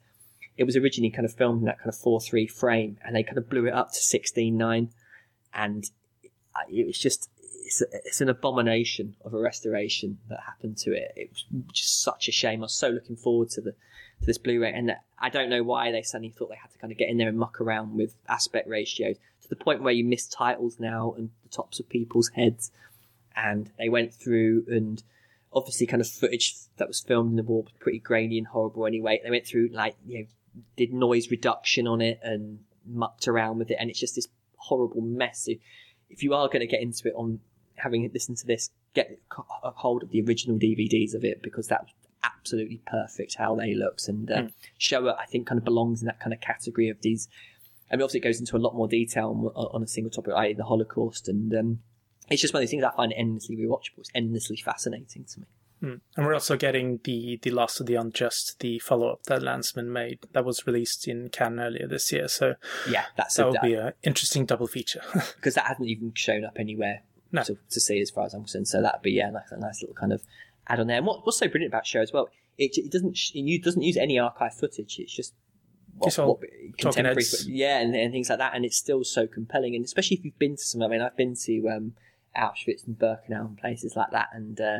[0.57, 3.23] it was originally kind of filmed in that kind of four three frame, and they
[3.23, 4.89] kind of blew it up to sixteen nine,
[5.53, 5.85] and
[6.69, 7.29] it was just.
[7.71, 11.13] It's, a, it's an abomination of a restoration that happened to it.
[11.15, 12.61] It was just such a shame.
[12.61, 13.75] I was so looking forward to the
[14.19, 16.91] to this Blu-ray, and I don't know why they suddenly thought they had to kind
[16.91, 20.03] of get in there and muck around with aspect ratios to the point where you
[20.03, 22.71] miss titles now and the tops of people's heads.
[23.35, 25.01] And they went through and
[25.53, 28.85] obviously kind of footage that was filmed in the war was pretty grainy and horrible
[28.85, 29.19] anyway.
[29.23, 30.25] They went through like you know
[30.75, 35.01] did noise reduction on it and mucked around with it, and it's just this horrible
[35.01, 35.45] mess.
[35.45, 35.53] So
[36.09, 37.39] if you are going to get into it on
[37.75, 39.19] having listened to this, get
[39.63, 41.91] a hold of the original DVDs of it because that's
[42.23, 44.51] absolutely perfect how they looks and uh, mm.
[44.77, 47.27] Shoah I think kind of belongs in that kind of category of these.
[47.91, 50.33] I mean, obviously it goes into a lot more detail on, on a single topic,
[50.35, 50.53] i.e.
[50.53, 51.79] the Holocaust, and um,
[52.29, 53.99] it's just one of those things I find endlessly rewatchable.
[53.99, 55.45] It's endlessly fascinating to me.
[55.81, 56.01] Mm.
[56.17, 59.87] And we're also getting the the Last of the Unjust, the follow up that Lanzmann
[59.87, 62.27] made, that was released in Cannes earlier this year.
[62.27, 62.55] So
[62.89, 65.01] yeah, that's that a, would be an interesting double feature
[65.35, 67.43] because that hasn't even shown up anywhere no.
[67.43, 68.67] to, to, see as far as I'm concerned.
[68.67, 70.21] So that'd be yeah, nice, a nice little kind of
[70.69, 70.97] add on there.
[70.97, 73.97] And what, what's so brilliant about Shoah as well, it, it doesn't it doesn't use
[73.97, 74.99] any archive footage.
[74.99, 75.33] It's just
[75.97, 76.39] what, what,
[76.77, 78.55] contemporary, yeah, and, and, things like that.
[78.55, 79.75] And it's still so compelling.
[79.75, 81.93] And especially if you've been to some, I mean, I've been to um,
[82.37, 84.79] Auschwitz and Birkenau and places like that, and uh,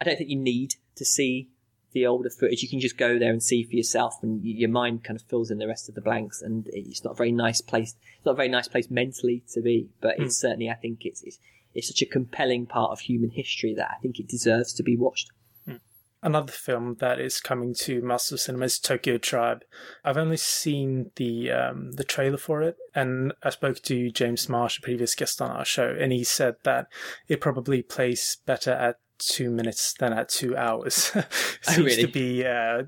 [0.00, 1.48] I don't think you need to see
[1.92, 2.62] the older footage.
[2.62, 5.50] You can just go there and see for yourself, and your mind kind of fills
[5.50, 6.42] in the rest of the blanks.
[6.42, 7.94] And it's not a very nice place.
[8.16, 10.26] It's not a very nice place mentally to be, but mm.
[10.26, 11.38] it's certainly, I think, it's, it's
[11.74, 14.96] it's such a compelling part of human history that I think it deserves to be
[14.96, 15.28] watched.
[15.66, 15.76] Hmm.
[16.22, 19.64] Another film that is coming to Master Cinema is Tokyo Tribe.
[20.04, 24.78] I've only seen the um, the trailer for it, and I spoke to James Marsh,
[24.78, 26.86] a previous guest on our show, and he said that
[27.28, 30.94] it probably plays better at two minutes than at two hours.
[31.62, 32.02] seems oh, really?
[32.02, 32.84] to be uh,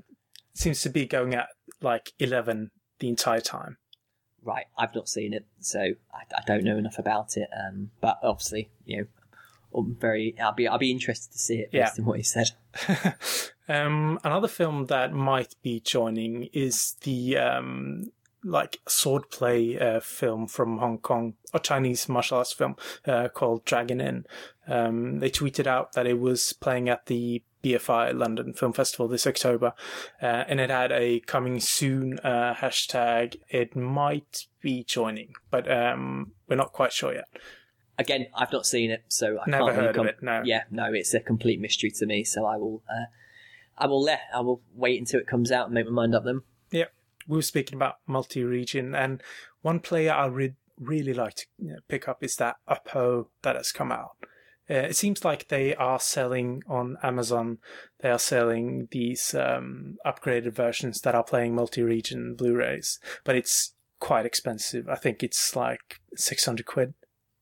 [0.53, 1.47] seems to be going at
[1.81, 3.77] like eleven the entire time
[4.47, 7.49] right, I've not seen it, so I, I don't know enough about it.
[7.55, 9.05] Um, but obviously, you know,
[9.75, 12.01] I'm very, I'll be, I'll be interested to see it based yeah.
[12.01, 12.51] on what he said.
[13.69, 18.11] um, another film that might be joining is the um,
[18.43, 22.75] like swordplay uh, film from Hong Kong, a Chinese martial arts film
[23.05, 24.25] uh, called Dragon Inn.
[24.67, 27.43] Um, they tweeted out that it was playing at the
[27.73, 29.73] BFI London Film Festival this October,
[30.21, 33.37] uh, and it had a coming soon uh, hashtag.
[33.49, 37.27] It might be joining, but um, we're not quite sure yet.
[37.99, 40.23] Again, I've not seen it, so I never can't heard really com- of it.
[40.23, 42.23] No, yeah, no, it's a complete mystery to me.
[42.23, 43.05] So I will, uh,
[43.77, 46.23] I will let, I will wait until it comes out and make my mind up.
[46.23, 46.41] Then.
[46.71, 46.85] Yeah,
[47.27, 49.21] we were speaking about multi-region, and
[49.61, 51.45] one player I would really like to
[51.87, 54.11] pick up is that Oppo that has come out.
[54.69, 57.57] Uh, it seems like they are selling on Amazon.
[58.01, 64.25] They are selling these um, upgraded versions that are playing multi-region Blu-rays, but it's quite
[64.25, 64.89] expensive.
[64.89, 66.93] I think it's like six hundred quid.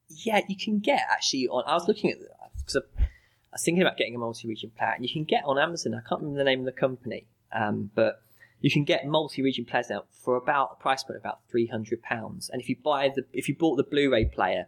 [0.07, 1.63] Yeah, you can get actually on.
[1.65, 2.17] I was looking at
[2.59, 3.05] because I
[3.51, 5.95] was thinking about getting a multi-region player, and you can get on Amazon.
[5.95, 8.21] I can't remember the name of the company, um, but
[8.61, 12.01] you can get multi-region players now for about a price point of about three hundred
[12.03, 12.49] pounds.
[12.49, 14.67] And if you buy the if you bought the Blu-ray player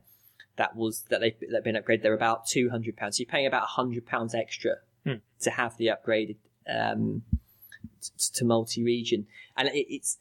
[0.58, 2.04] that was that they've, they've been upgraded.
[2.04, 3.18] They're about two hundred pounds.
[3.18, 5.16] So you're paying about hundred pounds extra hmm.
[5.42, 6.38] to have the upgraded
[6.70, 7.24] um,
[8.02, 10.18] t- to multi-region, and it, it's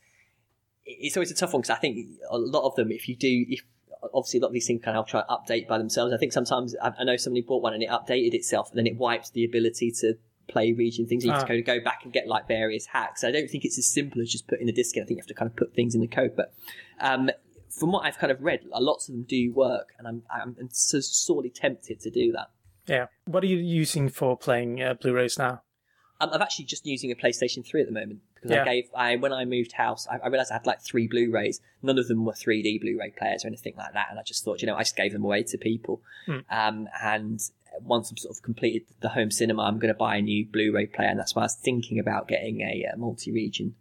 [0.84, 3.45] it's always a tough one because I think a lot of them, if you do,
[3.49, 3.62] if
[4.14, 6.12] obviously a lot of these things kind of try to update by themselves.
[6.12, 8.87] I think sometimes I, I know somebody bought one and it updated itself, and then
[8.87, 10.14] it wipes the ability to
[10.49, 11.24] play region things.
[11.24, 11.47] You have ah.
[11.47, 13.24] to go back and get like various hacks.
[13.24, 15.03] I don't think it's as simple as just putting the disc in.
[15.03, 16.34] I think you have to kind of put things in the code.
[16.37, 16.53] But
[17.01, 17.30] um,
[17.77, 21.01] from what I've kind of read, lots of them do work, and I'm I'm so
[21.01, 22.49] sorely tempted to do that.
[22.87, 23.07] Yeah.
[23.27, 25.62] What are you using for playing uh, Blu-rays now?
[26.20, 28.62] I'm, I'm actually just using a PlayStation 3 at the moment because yeah.
[28.62, 31.61] I gave I when I moved house, I, I, realized I had like three Blu-rays.
[31.83, 34.62] None of them were 3D Blu-ray players or anything like that, and I just thought,
[34.62, 36.01] you know, I just gave them away to people.
[36.27, 36.39] Hmm.
[36.51, 37.41] Um, and
[37.83, 40.87] once I'm sort of completed the home cinema, I'm going to buy a new Blu-ray
[40.87, 43.74] player, and that's why I was thinking about getting a, a multi-region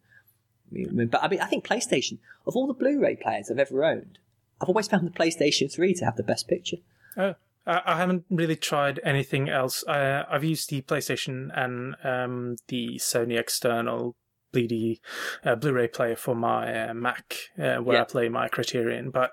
[0.72, 4.20] but I mean, I think PlayStation, of all the Blu-ray players I've ever owned,
[4.62, 6.78] I've always found the PlayStation 3 to have the best picture.
[7.18, 7.36] Oh,
[7.68, 9.84] I haven't really tried anything else.
[9.88, 14.16] Uh, I've used the PlayStation and um, the Sony external
[14.54, 15.00] bleedy
[15.44, 18.02] uh, Blu-ray player for my uh, Mac, uh, where yeah.
[18.02, 19.10] I play my Criterion.
[19.10, 19.32] But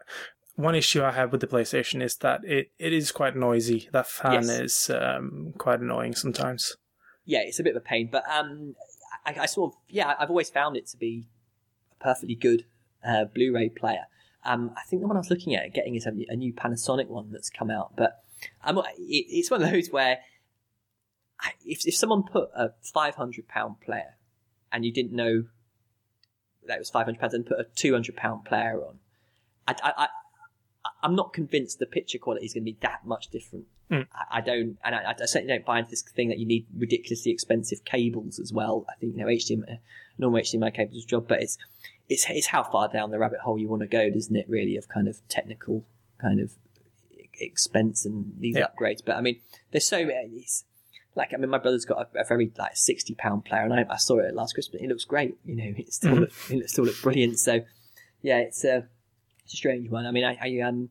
[0.57, 3.89] one issue I have with the PlayStation is that it, it is quite noisy.
[3.93, 4.49] That fan yes.
[4.49, 6.77] is um, quite annoying sometimes.
[7.25, 8.75] Yeah, it's a bit of a pain, but um,
[9.25, 11.29] I, I, sort of yeah, I've always found it to be
[11.93, 12.65] a perfectly good
[13.07, 14.07] uh, Blu-ray player.
[14.45, 17.07] Um, I think the one I was looking at getting is a, a new Panasonic
[17.07, 18.25] one that's come out, but
[18.67, 20.19] it, it's one of those where
[21.65, 24.17] if, if someone put a five hundred pound player
[24.73, 25.45] and you didn't know
[26.67, 28.99] that it was five hundred pounds and put a two hundred pound player on,
[29.67, 30.09] I, I, I,
[31.03, 33.67] I'm not convinced the picture quality is going to be that much different.
[33.91, 34.07] Mm.
[34.15, 36.67] I, I, don't, and I, I, certainly don't buy into this thing that you need
[36.77, 38.87] ridiculously expensive cables as well.
[38.89, 39.79] I think you know HDMI,
[40.19, 41.59] normal HDMI cables job, but it's
[42.09, 44.49] it's it's how far down the rabbit hole you want to go, doesn't it?
[44.49, 45.85] Really, of kind of technical
[46.21, 46.53] kind of
[47.41, 48.67] expense and these yeah.
[48.67, 49.01] upgrades.
[49.05, 49.41] But I mean,
[49.73, 50.29] there's so many.
[50.29, 50.65] These,
[51.15, 53.87] like I mean, my brother's got a, a very like sixty pound player, and I,
[53.91, 54.81] I, saw it last Christmas.
[54.83, 55.37] It looks great.
[55.45, 57.39] You know, it still look, it still looks brilliant.
[57.39, 57.61] So
[58.23, 58.87] yeah, it's a
[59.53, 60.07] it's a strange one.
[60.07, 60.89] I mean, I, I um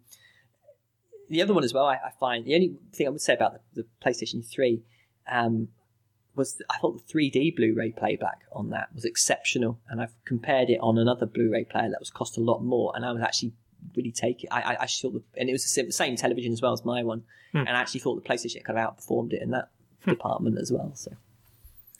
[1.29, 1.85] the other one as well.
[1.85, 4.83] I, I find the only thing I would say about the, the PlayStation Three
[5.31, 5.69] um
[6.35, 10.79] was I thought the 3D Blu-ray playback on that was exceptional, and I've compared it
[10.81, 13.53] on another Blu-ray player that was cost a lot more, and I was actually
[13.97, 14.49] really take it.
[14.51, 17.03] I, I, I thought, the, and it was the same, television as well as my
[17.03, 17.57] one, Hmm.
[17.59, 19.67] and I actually thought the PlayStation kind of outperformed it in that
[20.07, 20.91] department as well.
[20.95, 21.11] So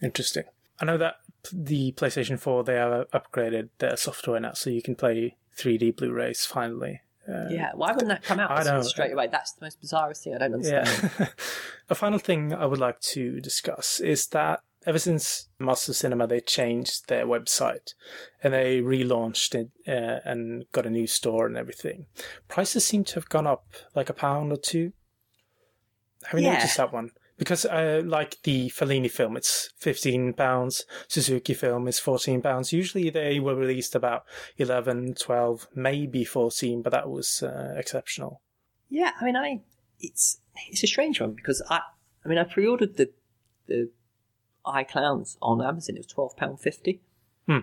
[0.01, 0.43] Interesting.
[0.79, 1.15] I know that
[1.51, 6.45] the PlayStation 4 they have upgraded their software now, so you can play 3D Blu-rays
[6.45, 7.01] finally.
[7.27, 9.27] Uh, yeah, why wouldn't that come out straight away?
[9.31, 10.35] That's the most bizarre thing.
[10.35, 11.11] I don't understand.
[11.19, 11.27] Yeah.
[11.89, 16.39] a final thing I would like to discuss is that ever since Master Cinema, they
[16.39, 17.93] changed their website
[18.43, 22.07] and they relaunched it uh, and got a new store and everything.
[22.47, 24.93] Prices seem to have gone up like a pound or two.
[26.25, 26.53] Have you Yeah.
[26.53, 27.11] noticed that one?
[27.41, 30.85] Because uh, like the Fellini film, it's fifteen pounds.
[31.07, 32.71] Suzuki film is fourteen pounds.
[32.71, 34.25] Usually they were released about
[34.59, 38.41] 11, 12, maybe fourteen, but that was uh, exceptional.
[38.89, 39.61] Yeah, I mean, I
[39.99, 40.39] it's
[40.69, 41.79] it's a strange one because I
[42.23, 43.09] I mean I pre-ordered the
[43.67, 43.89] the
[44.63, 45.95] Clowns on Amazon.
[45.95, 47.01] It was twelve pound fifty,
[47.47, 47.61] Hmm.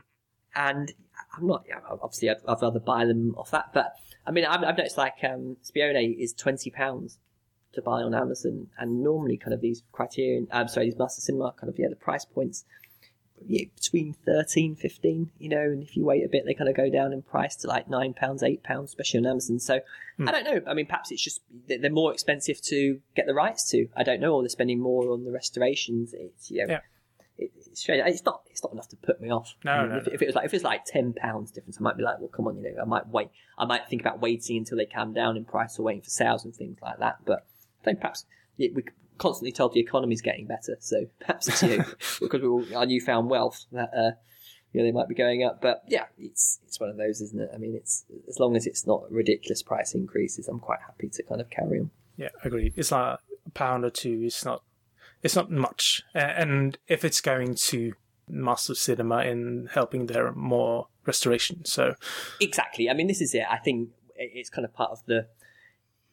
[0.56, 0.92] and
[1.36, 1.62] I'm not
[2.02, 3.92] obviously I'd, I'd rather buy them off that, but
[4.26, 7.20] I mean I've, I've noticed like um, Spione is twenty pounds
[7.74, 11.54] to buy on Amazon, and normally kind of these Criterion, I'm sorry, these Master Cinema
[11.58, 12.64] kind of yeah the price points.
[13.46, 16.74] Yeah, between 13 15 you know and if you wait a bit they kind of
[16.74, 19.78] go down in price to like nine pounds eight pounds especially on amazon so
[20.16, 20.28] hmm.
[20.28, 20.60] I don't know.
[20.68, 23.86] I mean, perhaps it's just they're more expensive to get the rights to.
[23.96, 26.12] I don't know, or they're spending more on the restorations.
[26.14, 26.80] It's you know, Yeah.
[27.38, 28.02] it's strange.
[28.06, 28.42] It's not.
[28.50, 29.54] It's not enough to put me off.
[29.64, 30.12] No, I mean, no, if, no.
[30.14, 32.28] if it was like if it's like ten pounds difference, I might be like, well,
[32.28, 33.28] come on, you know, I might wait.
[33.56, 36.44] I might think about waiting until they calm down in price or waiting for sales
[36.44, 37.18] and things like that.
[37.24, 37.46] But
[37.90, 38.24] think perhaps
[38.58, 38.74] we
[39.18, 41.84] constantly told the economy's getting better, so perhaps it's you
[42.20, 43.90] because we're all our newfound wealth that.
[43.96, 44.10] uh
[44.72, 47.40] you know, they might be going up, but yeah, it's it's one of those, isn't
[47.40, 47.50] it?
[47.54, 51.22] I mean, it's as long as it's not ridiculous price increases, I'm quite happy to
[51.22, 51.90] kind of carry on.
[52.16, 52.74] Yeah, agreed.
[52.76, 54.22] It's like a pound or two.
[54.24, 54.62] It's not.
[55.22, 56.02] It's not much.
[56.14, 57.94] And if it's going to
[58.28, 61.94] Master Cinema in helping their more restoration, so
[62.40, 62.90] Exactly.
[62.90, 63.44] I mean, this is it.
[63.48, 65.28] I think it's kind of part of the.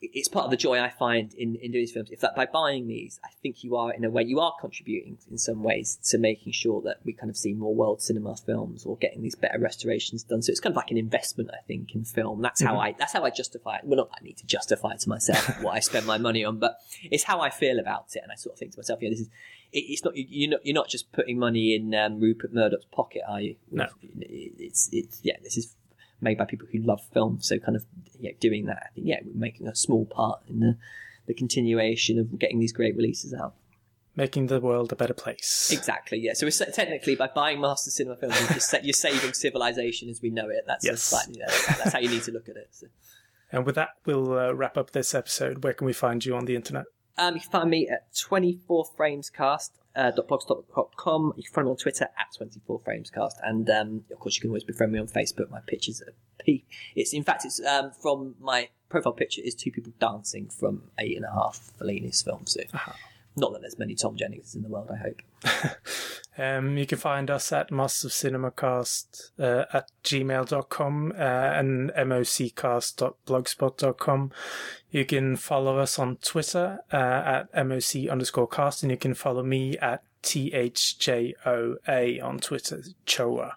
[0.01, 2.09] It's part of the joy I find in, in doing these films.
[2.11, 5.17] If that by buying these, I think you are in a way you are contributing
[5.31, 8.85] in some ways to making sure that we kind of see more world cinema films
[8.85, 10.41] or getting these better restorations done.
[10.41, 12.41] So it's kind of like an investment, I think, in film.
[12.41, 13.81] That's how I that's how I justify it.
[13.85, 16.59] Well, not I need to justify it to myself what I spend my money on,
[16.59, 16.77] but
[17.09, 18.19] it's how I feel about it.
[18.21, 19.29] And I sort of think to myself, yeah, this is
[19.71, 22.85] it, it's not you- you're not you're not just putting money in um, Rupert Murdoch's
[22.91, 23.55] pocket, are you?
[23.71, 23.87] No.
[24.19, 25.73] It- it's it's yeah, this is
[26.25, 27.37] made by people who love film.
[27.39, 27.85] So kind of
[28.19, 30.77] yeah, doing that, I think yeah, we're making a small part in the
[31.27, 33.55] the continuation of getting these great releases out.
[34.17, 35.71] making the world a better place.
[35.73, 36.33] Exactly, yeah.
[36.33, 40.29] So we're, technically, by buying Master Cinema films, you're, just you're saving civilization as we
[40.29, 40.63] know it.
[40.67, 41.01] That's Yes.
[41.01, 41.47] slightly, yeah,
[41.77, 42.69] that's how you need to look at it.
[42.71, 42.87] So.
[43.51, 45.63] And with that, we'll uh, wrap up this episode.
[45.63, 46.85] Where can we find you on the internet?
[47.17, 49.69] Um, you can find me at 24framescast.
[49.95, 50.11] Uh.
[51.37, 54.63] You can find me on Twitter at 24framescast, and um, of course you can always
[54.63, 55.49] befriend me on Facebook.
[55.49, 56.65] My pictures are p.
[56.95, 61.15] It's in fact it's um, from my profile picture is two people dancing from eight
[61.15, 62.53] and a half Fellini's films.
[62.53, 62.61] So
[63.35, 64.89] not that there's many Tom Jennings in the world.
[64.91, 65.21] I hope.
[66.37, 74.31] Um, you can find us at mastercinemacast uh, at gmail.com uh, and moccast.blogspot.com.
[74.91, 79.43] You can follow us on Twitter uh, at moc underscore cast, and you can follow
[79.43, 83.53] me at THJOA on Twitter, Choa.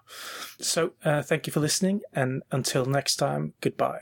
[0.59, 3.99] So uh, thank you for listening, and until next time, goodbye.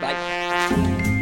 [0.00, 1.12] Bye.